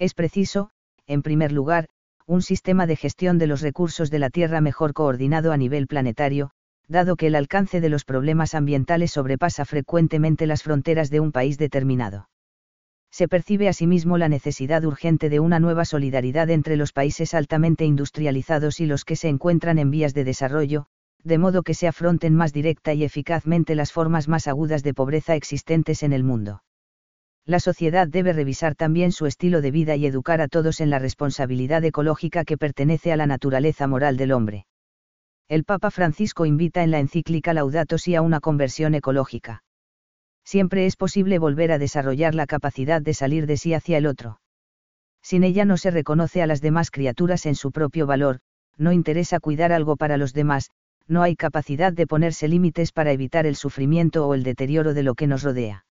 Es 0.00 0.12
preciso, 0.12 0.70
en 1.06 1.22
primer 1.22 1.52
lugar, 1.52 1.88
un 2.26 2.42
sistema 2.42 2.86
de 2.88 2.96
gestión 2.96 3.38
de 3.38 3.46
los 3.46 3.60
recursos 3.60 4.10
de 4.10 4.18
la 4.18 4.30
Tierra 4.30 4.60
mejor 4.60 4.92
coordinado 4.92 5.52
a 5.52 5.56
nivel 5.56 5.86
planetario, 5.86 6.50
dado 6.88 7.14
que 7.14 7.28
el 7.28 7.36
alcance 7.36 7.80
de 7.80 7.90
los 7.90 8.04
problemas 8.04 8.56
ambientales 8.56 9.12
sobrepasa 9.12 9.64
frecuentemente 9.64 10.48
las 10.48 10.64
fronteras 10.64 11.10
de 11.10 11.20
un 11.20 11.30
país 11.30 11.58
determinado. 11.58 12.28
Se 13.14 13.28
percibe 13.28 13.68
asimismo 13.68 14.18
la 14.18 14.28
necesidad 14.28 14.84
urgente 14.84 15.28
de 15.28 15.38
una 15.38 15.60
nueva 15.60 15.84
solidaridad 15.84 16.50
entre 16.50 16.76
los 16.76 16.92
países 16.92 17.32
altamente 17.32 17.84
industrializados 17.84 18.80
y 18.80 18.86
los 18.86 19.04
que 19.04 19.14
se 19.14 19.28
encuentran 19.28 19.78
en 19.78 19.92
vías 19.92 20.14
de 20.14 20.24
desarrollo, 20.24 20.86
de 21.22 21.38
modo 21.38 21.62
que 21.62 21.74
se 21.74 21.86
afronten 21.86 22.34
más 22.34 22.52
directa 22.52 22.92
y 22.92 23.04
eficazmente 23.04 23.76
las 23.76 23.92
formas 23.92 24.26
más 24.26 24.48
agudas 24.48 24.82
de 24.82 24.94
pobreza 24.94 25.36
existentes 25.36 26.02
en 26.02 26.12
el 26.12 26.24
mundo. 26.24 26.64
La 27.46 27.60
sociedad 27.60 28.08
debe 28.08 28.32
revisar 28.32 28.74
también 28.74 29.12
su 29.12 29.26
estilo 29.26 29.60
de 29.60 29.70
vida 29.70 29.94
y 29.94 30.06
educar 30.06 30.40
a 30.40 30.48
todos 30.48 30.80
en 30.80 30.90
la 30.90 30.98
responsabilidad 30.98 31.84
ecológica 31.84 32.44
que 32.44 32.58
pertenece 32.58 33.12
a 33.12 33.16
la 33.16 33.28
naturaleza 33.28 33.86
moral 33.86 34.16
del 34.16 34.32
hombre. 34.32 34.66
El 35.46 35.62
Papa 35.62 35.92
Francisco 35.92 36.46
invita 36.46 36.82
en 36.82 36.90
la 36.90 36.98
encíclica 36.98 37.54
Laudato 37.54 37.96
Si 37.96 38.16
a 38.16 38.22
una 38.22 38.40
conversión 38.40 38.96
ecológica 38.96 39.62
siempre 40.44 40.86
es 40.86 40.96
posible 40.96 41.38
volver 41.38 41.72
a 41.72 41.78
desarrollar 41.78 42.34
la 42.34 42.46
capacidad 42.46 43.02
de 43.02 43.14
salir 43.14 43.46
de 43.46 43.56
sí 43.56 43.74
hacia 43.74 43.98
el 43.98 44.06
otro. 44.06 44.40
Sin 45.22 45.42
ella 45.42 45.64
no 45.64 45.76
se 45.76 45.90
reconoce 45.90 46.42
a 46.42 46.46
las 46.46 46.60
demás 46.60 46.90
criaturas 46.90 47.46
en 47.46 47.54
su 47.54 47.72
propio 47.72 48.06
valor, 48.06 48.40
no 48.76 48.92
interesa 48.92 49.40
cuidar 49.40 49.72
algo 49.72 49.96
para 49.96 50.16
los 50.16 50.34
demás, 50.34 50.70
no 51.06 51.22
hay 51.22 51.36
capacidad 51.36 51.92
de 51.92 52.06
ponerse 52.06 52.48
límites 52.48 52.92
para 52.92 53.12
evitar 53.12 53.46
el 53.46 53.56
sufrimiento 53.56 54.26
o 54.26 54.34
el 54.34 54.42
deterioro 54.42 54.94
de 54.94 55.02
lo 55.02 55.14
que 55.14 55.26
nos 55.26 55.42
rodea. 55.42 55.86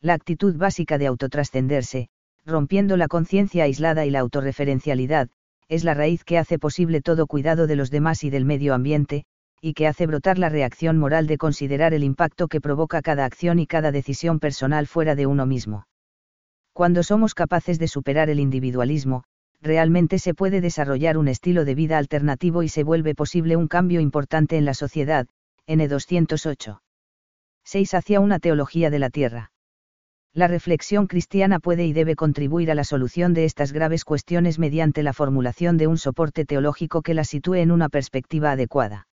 La 0.00 0.14
actitud 0.14 0.56
básica 0.56 0.98
de 0.98 1.06
autotrascenderse, 1.06 2.08
rompiendo 2.44 2.96
la 2.96 3.08
conciencia 3.08 3.64
aislada 3.64 4.06
y 4.06 4.10
la 4.10 4.20
autorreferencialidad, 4.20 5.28
es 5.68 5.84
la 5.84 5.94
raíz 5.94 6.24
que 6.24 6.38
hace 6.38 6.58
posible 6.58 7.00
todo 7.00 7.26
cuidado 7.26 7.66
de 7.66 7.76
los 7.76 7.90
demás 7.90 8.24
y 8.24 8.30
del 8.30 8.44
medio 8.44 8.74
ambiente, 8.74 9.24
y 9.60 9.74
que 9.74 9.86
hace 9.86 10.06
brotar 10.06 10.38
la 10.38 10.48
reacción 10.48 10.98
moral 10.98 11.26
de 11.26 11.38
considerar 11.38 11.94
el 11.94 12.04
impacto 12.04 12.48
que 12.48 12.60
provoca 12.60 13.02
cada 13.02 13.24
acción 13.24 13.58
y 13.58 13.66
cada 13.66 13.90
decisión 13.92 14.38
personal 14.38 14.86
fuera 14.86 15.14
de 15.14 15.26
uno 15.26 15.46
mismo. 15.46 15.86
Cuando 16.72 17.02
somos 17.02 17.34
capaces 17.34 17.78
de 17.78 17.88
superar 17.88 18.30
el 18.30 18.38
individualismo, 18.38 19.24
realmente 19.60 20.20
se 20.20 20.34
puede 20.34 20.60
desarrollar 20.60 21.18
un 21.18 21.26
estilo 21.26 21.64
de 21.64 21.74
vida 21.74 21.98
alternativo 21.98 22.62
y 22.62 22.68
se 22.68 22.84
vuelve 22.84 23.16
posible 23.16 23.56
un 23.56 23.66
cambio 23.66 24.00
importante 24.00 24.56
en 24.56 24.64
la 24.64 24.74
sociedad. 24.74 25.26
N208. 25.66 26.80
6. 27.64 27.94
Hacia 27.94 28.20
una 28.20 28.38
teología 28.38 28.90
de 28.90 28.98
la 29.00 29.10
tierra. 29.10 29.50
La 30.32 30.46
reflexión 30.46 31.08
cristiana 31.08 31.58
puede 31.58 31.84
y 31.84 31.92
debe 31.92 32.14
contribuir 32.14 32.70
a 32.70 32.74
la 32.76 32.84
solución 32.84 33.34
de 33.34 33.44
estas 33.44 33.72
graves 33.72 34.04
cuestiones 34.04 34.60
mediante 34.60 35.02
la 35.02 35.12
formulación 35.12 35.78
de 35.78 35.88
un 35.88 35.98
soporte 35.98 36.44
teológico 36.44 37.02
que 37.02 37.14
la 37.14 37.24
sitúe 37.24 37.54
en 37.54 37.72
una 37.72 37.88
perspectiva 37.88 38.52
adecuada 38.52 39.08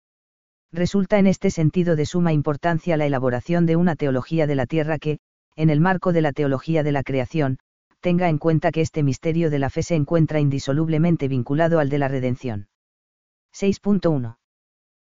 resulta 0.72 1.18
en 1.18 1.26
este 1.26 1.50
sentido 1.50 1.96
de 1.96 2.06
suma 2.06 2.32
importancia 2.32 2.96
la 2.96 3.06
elaboración 3.06 3.66
de 3.66 3.76
una 3.76 3.94
teología 3.94 4.46
de 4.46 4.54
la 4.54 4.66
tierra 4.66 4.98
que, 4.98 5.18
en 5.54 5.70
el 5.70 5.80
marco 5.80 6.12
de 6.12 6.22
la 6.22 6.32
teología 6.32 6.82
de 6.82 6.92
la 6.92 7.02
creación, 7.02 7.58
tenga 8.00 8.28
en 8.28 8.38
cuenta 8.38 8.72
que 8.72 8.80
este 8.80 9.02
misterio 9.02 9.50
de 9.50 9.58
la 9.58 9.70
fe 9.70 9.82
se 9.82 9.94
encuentra 9.94 10.40
indisolublemente 10.40 11.28
vinculado 11.28 11.78
al 11.78 11.88
de 11.88 11.98
la 11.98 12.08
redención. 12.08 12.68
6.1. 13.54 14.38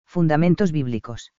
Fundamentos 0.06 0.72
bíblicos. 0.72 1.34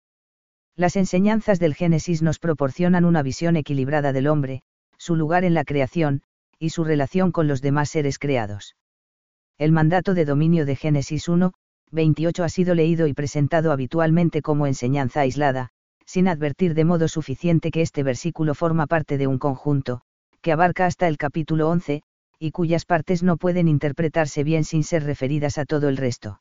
Las 0.76 0.96
enseñanzas 0.96 1.58
del 1.58 1.74
Génesis 1.74 2.22
nos 2.22 2.38
proporcionan 2.38 3.04
una 3.04 3.22
visión 3.22 3.56
equilibrada 3.56 4.12
del 4.12 4.26
hombre, 4.26 4.62
su 4.98 5.16
lugar 5.16 5.44
en 5.44 5.54
la 5.54 5.64
creación, 5.64 6.22
y 6.58 6.70
su 6.70 6.84
relación 6.84 7.32
con 7.32 7.48
los 7.48 7.62
demás 7.62 7.88
seres 7.88 8.18
creados. 8.18 8.76
El 9.58 9.72
mandato 9.72 10.14
de 10.14 10.24
dominio 10.24 10.66
de 10.66 10.76
Génesis 10.76 11.28
1, 11.28 11.52
28 11.90 12.44
ha 12.44 12.48
sido 12.48 12.74
leído 12.74 13.06
y 13.06 13.14
presentado 13.14 13.72
habitualmente 13.72 14.42
como 14.42 14.66
enseñanza 14.66 15.20
aislada, 15.20 15.70
sin 16.04 16.28
advertir 16.28 16.74
de 16.74 16.84
modo 16.84 17.08
suficiente 17.08 17.70
que 17.70 17.82
este 17.82 18.02
versículo 18.02 18.54
forma 18.54 18.86
parte 18.86 19.18
de 19.18 19.26
un 19.26 19.38
conjunto, 19.38 20.02
que 20.40 20.52
abarca 20.52 20.86
hasta 20.86 21.08
el 21.08 21.18
capítulo 21.18 21.68
11, 21.68 22.02
y 22.38 22.50
cuyas 22.50 22.84
partes 22.84 23.22
no 23.22 23.36
pueden 23.36 23.68
interpretarse 23.68 24.44
bien 24.44 24.64
sin 24.64 24.84
ser 24.84 25.04
referidas 25.04 25.58
a 25.58 25.64
todo 25.64 25.88
el 25.88 25.96
resto. 25.96 26.40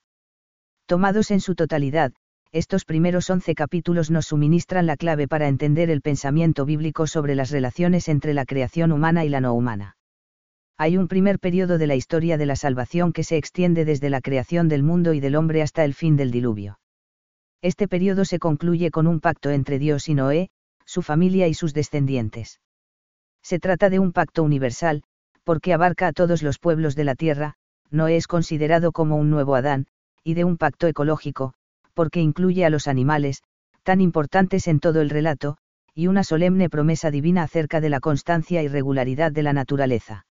Tomados 0.85 1.31
en 1.31 1.41
su 1.41 1.55
totalidad, 1.55 2.13
estos 2.51 2.85
primeros 2.85 3.29
11 3.29 3.55
capítulos 3.55 4.09
nos 4.09 4.27
suministran 4.27 4.85
la 4.85 4.95
clave 4.95 5.27
para 5.27 5.47
entender 5.47 5.89
el 5.89 6.01
pensamiento 6.01 6.65
bíblico 6.65 7.07
sobre 7.07 7.35
las 7.35 7.51
relaciones 7.51 8.07
entre 8.07 8.33
la 8.33 8.45
creación 8.45 8.91
humana 8.91 9.25
y 9.25 9.29
la 9.29 9.41
no 9.41 9.53
humana 9.53 9.96
hay 10.79 10.95
un 10.95 11.07
primer 11.07 11.39
periodo 11.39 11.79
de 11.79 11.87
la 11.87 11.95
historia 11.95 12.37
de 12.37 12.45
la 12.45 12.55
salvación 12.55 13.11
que 13.11 13.23
se 13.23 13.35
extiende 13.35 13.83
desde 13.83 14.11
la 14.11 14.21
creación 14.21 14.67
del 14.67 14.83
mundo 14.83 15.13
y 15.13 15.19
del 15.19 15.35
hombre 15.35 15.63
hasta 15.63 15.83
el 15.83 15.95
fin 15.95 16.15
del 16.15 16.29
diluvio. 16.29 16.79
Este 17.63 17.87
periodo 17.87 18.25
se 18.25 18.37
concluye 18.37 18.91
con 18.91 19.07
un 19.07 19.19
pacto 19.19 19.49
entre 19.49 19.79
Dios 19.79 20.07
y 20.07 20.13
Noé, 20.13 20.49
su 20.85 21.01
familia 21.01 21.47
y 21.47 21.55
sus 21.55 21.73
descendientes. 21.73 22.61
Se 23.41 23.57
trata 23.57 23.89
de 23.89 23.97
un 23.97 24.11
pacto 24.11 24.43
universal, 24.43 25.01
porque 25.43 25.73
abarca 25.73 26.07
a 26.07 26.13
todos 26.13 26.43
los 26.43 26.59
pueblos 26.59 26.95
de 26.95 27.05
la 27.05 27.15
tierra, 27.15 27.55
Noé 27.89 28.15
es 28.15 28.27
considerado 28.27 28.91
como 28.91 29.15
un 29.15 29.31
nuevo 29.31 29.55
Adán, 29.55 29.87
y 30.23 30.35
de 30.35 30.43
un 30.43 30.57
pacto 30.57 30.85
ecológico, 30.85 31.55
porque 31.95 32.21
incluye 32.21 32.65
a 32.65 32.69
los 32.69 32.87
animales, 32.87 33.41
tan 33.81 33.99
importantes 33.99 34.67
en 34.67 34.79
todo 34.79 35.01
el 35.01 35.09
relato, 35.09 35.57
y 35.95 36.05
una 36.05 36.23
solemne 36.23 36.69
promesa 36.69 37.09
divina 37.09 37.41
acerca 37.41 37.81
de 37.81 37.89
la 37.89 37.99
constancia 37.99 38.61
y 38.61 38.67
regularidad 38.67 39.31
de 39.31 39.41
la 39.41 39.53
naturaleza 39.53 40.26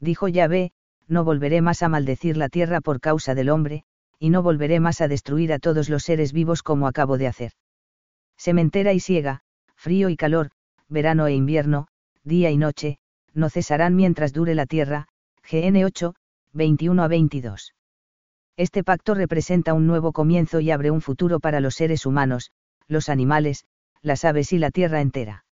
dijo 0.00 0.28
Yahvé, 0.28 0.72
no 1.06 1.24
volveré 1.24 1.60
más 1.60 1.82
a 1.82 1.88
maldecir 1.88 2.36
la 2.36 2.48
tierra 2.48 2.80
por 2.80 3.00
causa 3.00 3.34
del 3.34 3.50
hombre, 3.50 3.84
y 4.18 4.30
no 4.30 4.42
volveré 4.42 4.80
más 4.80 5.00
a 5.00 5.08
destruir 5.08 5.52
a 5.52 5.58
todos 5.58 5.88
los 5.88 6.02
seres 6.02 6.32
vivos 6.32 6.62
como 6.62 6.86
acabo 6.86 7.18
de 7.18 7.26
hacer. 7.26 7.52
Sementera 8.36 8.92
y 8.92 9.00
siega, 9.00 9.42
frío 9.76 10.08
y 10.08 10.16
calor, 10.16 10.50
verano 10.88 11.26
e 11.26 11.34
invierno, 11.34 11.88
día 12.24 12.50
y 12.50 12.56
noche, 12.56 12.98
no 13.34 13.50
cesarán 13.50 13.94
mientras 13.96 14.32
dure 14.32 14.54
la 14.54 14.66
tierra. 14.66 15.08
GN 15.50 15.84
8, 15.84 16.14
21 16.52 17.02
a 17.02 17.08
22. 17.08 17.74
Este 18.56 18.84
pacto 18.84 19.14
representa 19.14 19.74
un 19.74 19.86
nuevo 19.86 20.12
comienzo 20.12 20.60
y 20.60 20.70
abre 20.70 20.90
un 20.90 21.00
futuro 21.00 21.40
para 21.40 21.60
los 21.60 21.74
seres 21.74 22.06
humanos, 22.06 22.50
los 22.88 23.08
animales, 23.08 23.64
las 24.02 24.24
aves 24.24 24.52
y 24.52 24.58
la 24.58 24.70
tierra 24.70 25.00
entera 25.00 25.44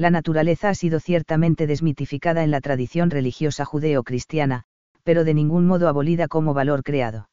la 0.00 0.08
naturaleza 0.08 0.70
ha 0.70 0.74
sido 0.74 0.98
ciertamente 0.98 1.66
desmitificada 1.66 2.42
en 2.42 2.50
la 2.50 2.62
tradición 2.62 3.10
religiosa 3.10 3.66
judeo-cristiana, 3.66 4.62
pero 5.04 5.24
de 5.24 5.34
ningún 5.34 5.66
modo 5.66 5.88
abolida 5.88 6.26
como 6.26 6.54
valor 6.54 6.82
creado. 6.82 7.28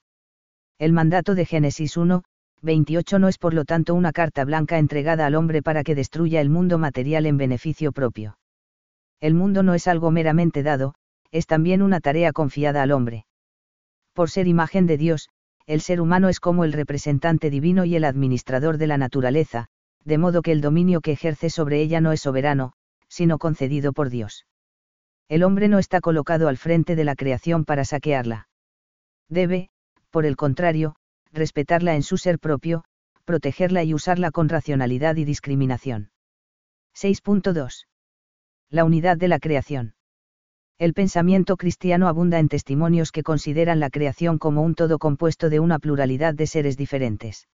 El 0.77 0.91
mandato 0.91 1.33
de 1.33 1.45
Génesis 1.45 1.95
1, 1.95 2.23
28 2.61 3.19
no 3.19 3.29
es 3.29 3.37
por 3.37 3.53
lo 3.53 3.63
tanto 3.63 3.95
una 3.95 4.11
carta 4.11 4.43
blanca 4.43 4.79
entregada 4.79 5.25
al 5.25 5.35
hombre 5.35 5.61
para 5.61 5.85
que 5.85 5.95
destruya 5.95 6.41
el 6.41 6.49
mundo 6.49 6.77
material 6.77 7.25
en 7.25 7.37
beneficio 7.37 7.93
propio. 7.93 8.37
El 9.21 9.33
mundo 9.33 9.63
no 9.63 9.73
es 9.73 9.87
algo 9.87 10.11
meramente 10.11 10.61
dado, 10.61 10.93
es 11.31 11.47
también 11.47 11.81
una 11.81 12.01
tarea 12.01 12.33
confiada 12.33 12.81
al 12.81 12.91
hombre. 12.91 13.25
Por 14.11 14.29
ser 14.29 14.45
imagen 14.45 14.87
de 14.87 14.97
Dios, 14.97 15.29
el 15.67 15.79
ser 15.79 16.01
humano 16.01 16.27
es 16.27 16.41
como 16.41 16.65
el 16.65 16.73
representante 16.73 17.49
divino 17.49 17.85
y 17.85 17.95
el 17.95 18.03
administrador 18.03 18.77
de 18.77 18.87
la 18.87 18.97
naturaleza, 18.97 19.69
de 20.07 20.17
modo 20.17 20.41
que 20.41 20.53
el 20.53 20.61
dominio 20.61 21.01
que 21.01 21.11
ejerce 21.11 21.49
sobre 21.49 21.81
ella 21.81 21.99
no 21.99 22.13
es 22.13 22.21
soberano, 22.21 22.71
sino 23.09 23.37
concedido 23.37 23.91
por 23.91 24.09
Dios. 24.09 24.45
El 25.27 25.43
hombre 25.43 25.67
no 25.67 25.79
está 25.79 25.99
colocado 25.99 26.47
al 26.47 26.55
frente 26.55 26.95
de 26.95 27.03
la 27.03 27.13
creación 27.13 27.65
para 27.65 27.83
saquearla. 27.83 28.47
Debe, 29.27 29.69
por 30.09 30.25
el 30.25 30.37
contrario, 30.37 30.95
respetarla 31.33 31.95
en 31.95 32.03
su 32.03 32.15
ser 32.15 32.39
propio, 32.39 32.85
protegerla 33.25 33.83
y 33.83 33.93
usarla 33.93 34.31
con 34.31 34.47
racionalidad 34.47 35.17
y 35.17 35.25
discriminación. 35.25 36.09
6.2. 36.95 37.87
La 38.69 38.85
unidad 38.85 39.17
de 39.17 39.27
la 39.27 39.39
creación. 39.39 39.95
El 40.77 40.93
pensamiento 40.93 41.57
cristiano 41.57 42.07
abunda 42.07 42.39
en 42.39 42.47
testimonios 42.47 43.11
que 43.11 43.23
consideran 43.23 43.81
la 43.81 43.89
creación 43.89 44.37
como 44.37 44.61
un 44.61 44.73
todo 44.73 44.99
compuesto 44.99 45.49
de 45.49 45.59
una 45.59 45.79
pluralidad 45.79 46.33
de 46.33 46.47
seres 46.47 46.77
diferentes. 46.77 47.49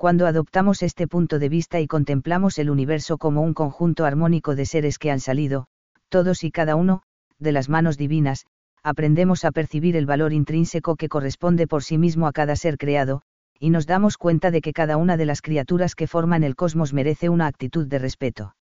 Cuando 0.00 0.26
adoptamos 0.26 0.82
este 0.82 1.06
punto 1.06 1.38
de 1.38 1.50
vista 1.50 1.78
y 1.78 1.86
contemplamos 1.86 2.58
el 2.58 2.70
universo 2.70 3.18
como 3.18 3.42
un 3.42 3.52
conjunto 3.52 4.06
armónico 4.06 4.54
de 4.54 4.64
seres 4.64 4.98
que 4.98 5.10
han 5.10 5.20
salido, 5.20 5.66
todos 6.08 6.42
y 6.42 6.50
cada 6.50 6.74
uno, 6.74 7.02
de 7.38 7.52
las 7.52 7.68
manos 7.68 7.98
divinas, 7.98 8.46
aprendemos 8.82 9.44
a 9.44 9.50
percibir 9.50 9.96
el 9.96 10.06
valor 10.06 10.32
intrínseco 10.32 10.96
que 10.96 11.10
corresponde 11.10 11.66
por 11.66 11.84
sí 11.84 11.98
mismo 11.98 12.26
a 12.26 12.32
cada 12.32 12.56
ser 12.56 12.78
creado, 12.78 13.20
y 13.58 13.68
nos 13.68 13.86
damos 13.86 14.16
cuenta 14.16 14.50
de 14.50 14.62
que 14.62 14.72
cada 14.72 14.96
una 14.96 15.18
de 15.18 15.26
las 15.26 15.42
criaturas 15.42 15.94
que 15.94 16.06
forman 16.06 16.44
el 16.44 16.56
cosmos 16.56 16.94
merece 16.94 17.28
una 17.28 17.46
actitud 17.46 17.86
de 17.86 17.98
respeto. 17.98 18.56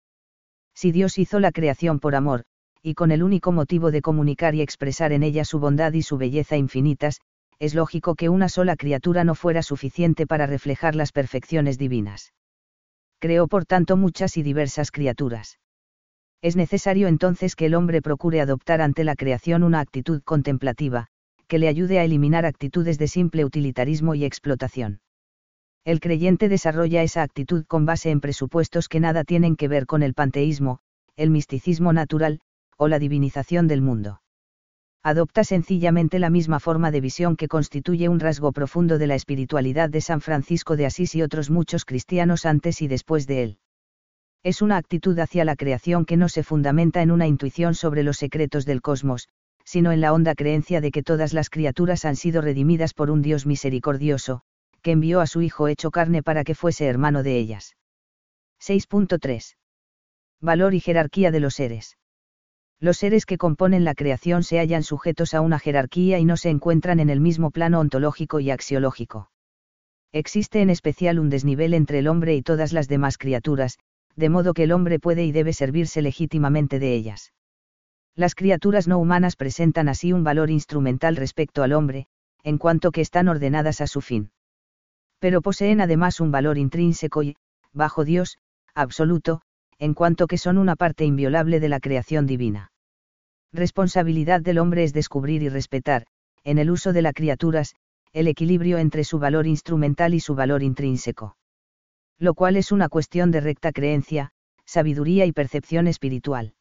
Si 0.74 0.92
Dios 0.92 1.20
hizo 1.20 1.40
la 1.40 1.52
creación 1.52 2.00
por 2.00 2.16
amor, 2.16 2.46
y 2.82 2.96
con 2.96 3.12
el 3.12 3.22
único 3.22 3.52
motivo 3.52 3.92
de 3.92 4.02
comunicar 4.02 4.56
y 4.56 4.64
expresar 4.64 5.12
en 5.14 5.22
ella 5.22 5.46
su 5.46 5.60
bondad 5.60 5.94
y 5.94 6.02
su 6.02 6.18
belleza 6.18 6.58
infinitas, 6.58 7.22
es 7.60 7.74
lógico 7.74 8.16
que 8.16 8.30
una 8.30 8.50
sola 8.50 8.76
criatura 8.76 9.24
no 9.24 9.36
fuera 9.36 9.64
suficiente 9.64 10.28
para 10.28 10.46
reflejar 10.46 10.96
las 10.96 11.12
perfecciones 11.12 11.78
divinas. 11.78 12.34
Creó 13.20 13.48
por 13.48 13.66
tanto 13.66 13.98
muchas 13.98 14.38
y 14.38 14.44
diversas 14.44 14.92
criaturas. 14.92 15.60
Es 16.42 16.56
necesario 16.56 17.08
entonces 17.08 17.56
que 17.56 17.66
el 17.66 17.74
hombre 17.74 18.02
procure 18.02 18.42
adoptar 18.42 18.82
ante 18.82 19.04
la 19.04 19.16
creación 19.16 19.64
una 19.64 19.80
actitud 19.80 20.22
contemplativa, 20.24 21.08
que 21.48 21.58
le 21.58 21.68
ayude 21.68 22.00
a 22.00 22.04
eliminar 22.04 22.46
actitudes 22.46 23.00
de 23.00 23.08
simple 23.08 23.44
utilitarismo 23.44 24.14
y 24.14 24.24
explotación. 24.24 25.02
El 25.84 26.00
creyente 26.00 26.50
desarrolla 26.50 27.02
esa 27.02 27.24
actitud 27.24 27.66
con 27.66 27.86
base 27.86 28.12
en 28.12 28.20
presupuestos 28.20 28.88
que 28.90 29.00
nada 29.00 29.24
tienen 29.24 29.56
que 29.56 29.68
ver 29.68 29.86
con 29.86 30.04
el 30.04 30.14
panteísmo, 30.14 30.80
el 31.16 31.32
misticismo 31.32 31.94
natural, 31.94 32.42
o 32.78 32.88
la 32.88 33.00
divinización 33.00 33.68
del 33.68 33.82
mundo. 33.82 34.22
Adopta 35.08 35.46
sencillamente 35.46 36.20
la 36.20 36.30
misma 36.30 36.60
forma 36.60 36.92
de 36.92 37.00
visión 37.00 37.38
que 37.38 37.48
constituye 37.48 38.10
un 38.10 38.20
rasgo 38.20 38.52
profundo 38.52 38.98
de 38.98 39.08
la 39.08 39.16
espiritualidad 39.16 39.90
de 39.90 40.02
San 40.02 40.20
Francisco 40.20 40.76
de 40.76 40.86
Asís 40.86 41.16
y 41.16 41.22
otros 41.22 41.50
muchos 41.50 41.86
cristianos 41.86 42.46
antes 42.46 42.82
y 42.82 42.90
después 42.90 43.26
de 43.26 43.42
él. 43.42 43.58
Es 44.44 44.62
una 44.62 44.76
actitud 44.76 45.18
hacia 45.18 45.46
la 45.46 45.56
creación 45.56 46.04
que 46.04 46.18
no 46.18 46.28
se 46.28 46.44
fundamenta 46.44 47.02
en 47.02 47.12
una 47.12 47.26
intuición 47.26 47.74
sobre 47.74 48.04
los 48.04 48.18
secretos 48.18 48.66
del 48.66 48.82
cosmos, 48.82 49.30
sino 49.64 49.94
en 49.94 50.02
la 50.02 50.12
honda 50.12 50.36
creencia 50.36 50.82
de 50.82 50.92
que 50.92 51.04
todas 51.04 51.32
las 51.32 51.50
criaturas 51.50 52.04
han 52.04 52.18
sido 52.18 52.42
redimidas 52.42 52.94
por 52.94 53.10
un 53.10 53.22
Dios 53.22 53.46
misericordioso, 53.46 54.42
que 54.82 54.92
envió 54.92 55.22
a 55.22 55.28
su 55.28 55.42
Hijo 55.42 55.70
hecho 55.70 55.90
carne 55.90 56.22
para 56.22 56.44
que 56.44 56.54
fuese 56.54 56.86
hermano 56.86 57.24
de 57.24 57.38
ellas. 57.38 57.78
6.3. 58.60 59.56
Valor 60.42 60.74
y 60.74 60.82
jerarquía 60.82 61.32
de 61.32 61.40
los 61.40 61.56
seres. 61.56 61.96
Los 62.80 62.98
seres 62.98 63.26
que 63.26 63.40
componen 63.40 63.84
la 63.84 63.96
creación 63.96 64.44
se 64.44 64.60
hallan 64.60 64.84
sujetos 64.84 65.34
a 65.34 65.42
una 65.42 65.58
jerarquía 65.58 66.20
y 66.20 66.26
no 66.26 66.38
se 66.38 66.50
encuentran 66.50 67.00
en 67.00 67.10
el 67.10 67.20
mismo 67.20 67.50
plano 67.50 67.80
ontológico 67.80 68.40
y 68.40 68.52
axiológico. 68.52 69.32
Existe 70.12 70.62
en 70.62 70.70
especial 70.70 71.20
un 71.20 71.30
desnivel 71.30 71.74
entre 71.74 72.00
el 72.00 72.08
hombre 72.08 72.36
y 72.36 72.44
todas 72.44 72.74
las 72.74 72.88
demás 72.88 73.18
criaturas, 73.18 73.80
de 74.16 74.30
modo 74.30 74.54
que 74.54 74.64
el 74.64 74.72
hombre 74.72 75.00
puede 75.00 75.26
y 75.26 75.32
debe 75.32 75.54
servirse 75.54 76.02
legítimamente 76.02 76.80
de 76.80 76.94
ellas. 76.94 77.34
Las 78.16 78.36
criaturas 78.36 78.88
no 78.88 79.00
humanas 79.00 79.36
presentan 79.36 79.90
así 79.90 80.14
un 80.14 80.24
valor 80.24 80.50
instrumental 80.50 81.16
respecto 81.16 81.64
al 81.64 81.74
hombre, 81.74 82.08
en 82.44 82.58
cuanto 82.58 82.92
que 82.92 83.02
están 83.02 83.28
ordenadas 83.28 83.82
a 83.82 83.88
su 83.88 84.02
fin. 84.02 84.32
Pero 85.20 85.42
poseen 85.42 85.82
además 85.82 86.20
un 86.20 86.32
valor 86.32 86.58
intrínseco 86.58 87.24
y, 87.24 87.36
bajo 87.74 88.06
Dios, 88.06 88.38
absoluto, 88.74 89.42
en 89.80 89.94
cuanto 89.94 90.28
que 90.28 90.38
son 90.38 90.58
una 90.58 90.76
parte 90.76 91.06
inviolable 91.06 91.60
de 91.60 91.70
la 91.70 91.80
creación 91.80 92.26
divina. 92.26 92.72
Responsabilidad 93.54 94.42
del 94.42 94.58
hombre 94.58 94.84
es 94.84 94.94
descubrir 94.94 95.44
y 95.44 95.50
respetar, 95.50 96.06
en 96.44 96.58
el 96.58 96.70
uso 96.72 96.94
de 96.94 97.02
las 97.02 97.14
criaturas, 97.14 97.76
el 98.14 98.28
equilibrio 98.28 98.78
entre 98.78 99.04
su 99.04 99.20
valor 99.20 99.48
instrumental 99.48 100.14
y 100.14 100.20
su 100.20 100.36
valor 100.36 100.64
intrínseco. 100.64 101.38
Lo 102.20 102.34
cual 102.34 102.58
es 102.58 102.72
una 102.72 102.90
cuestión 102.90 103.32
de 103.32 103.42
recta 103.42 103.72
creencia, 103.72 104.32
sabiduría 104.66 105.26
y 105.26 105.32
percepción 105.32 105.88
espiritual. 105.88 106.54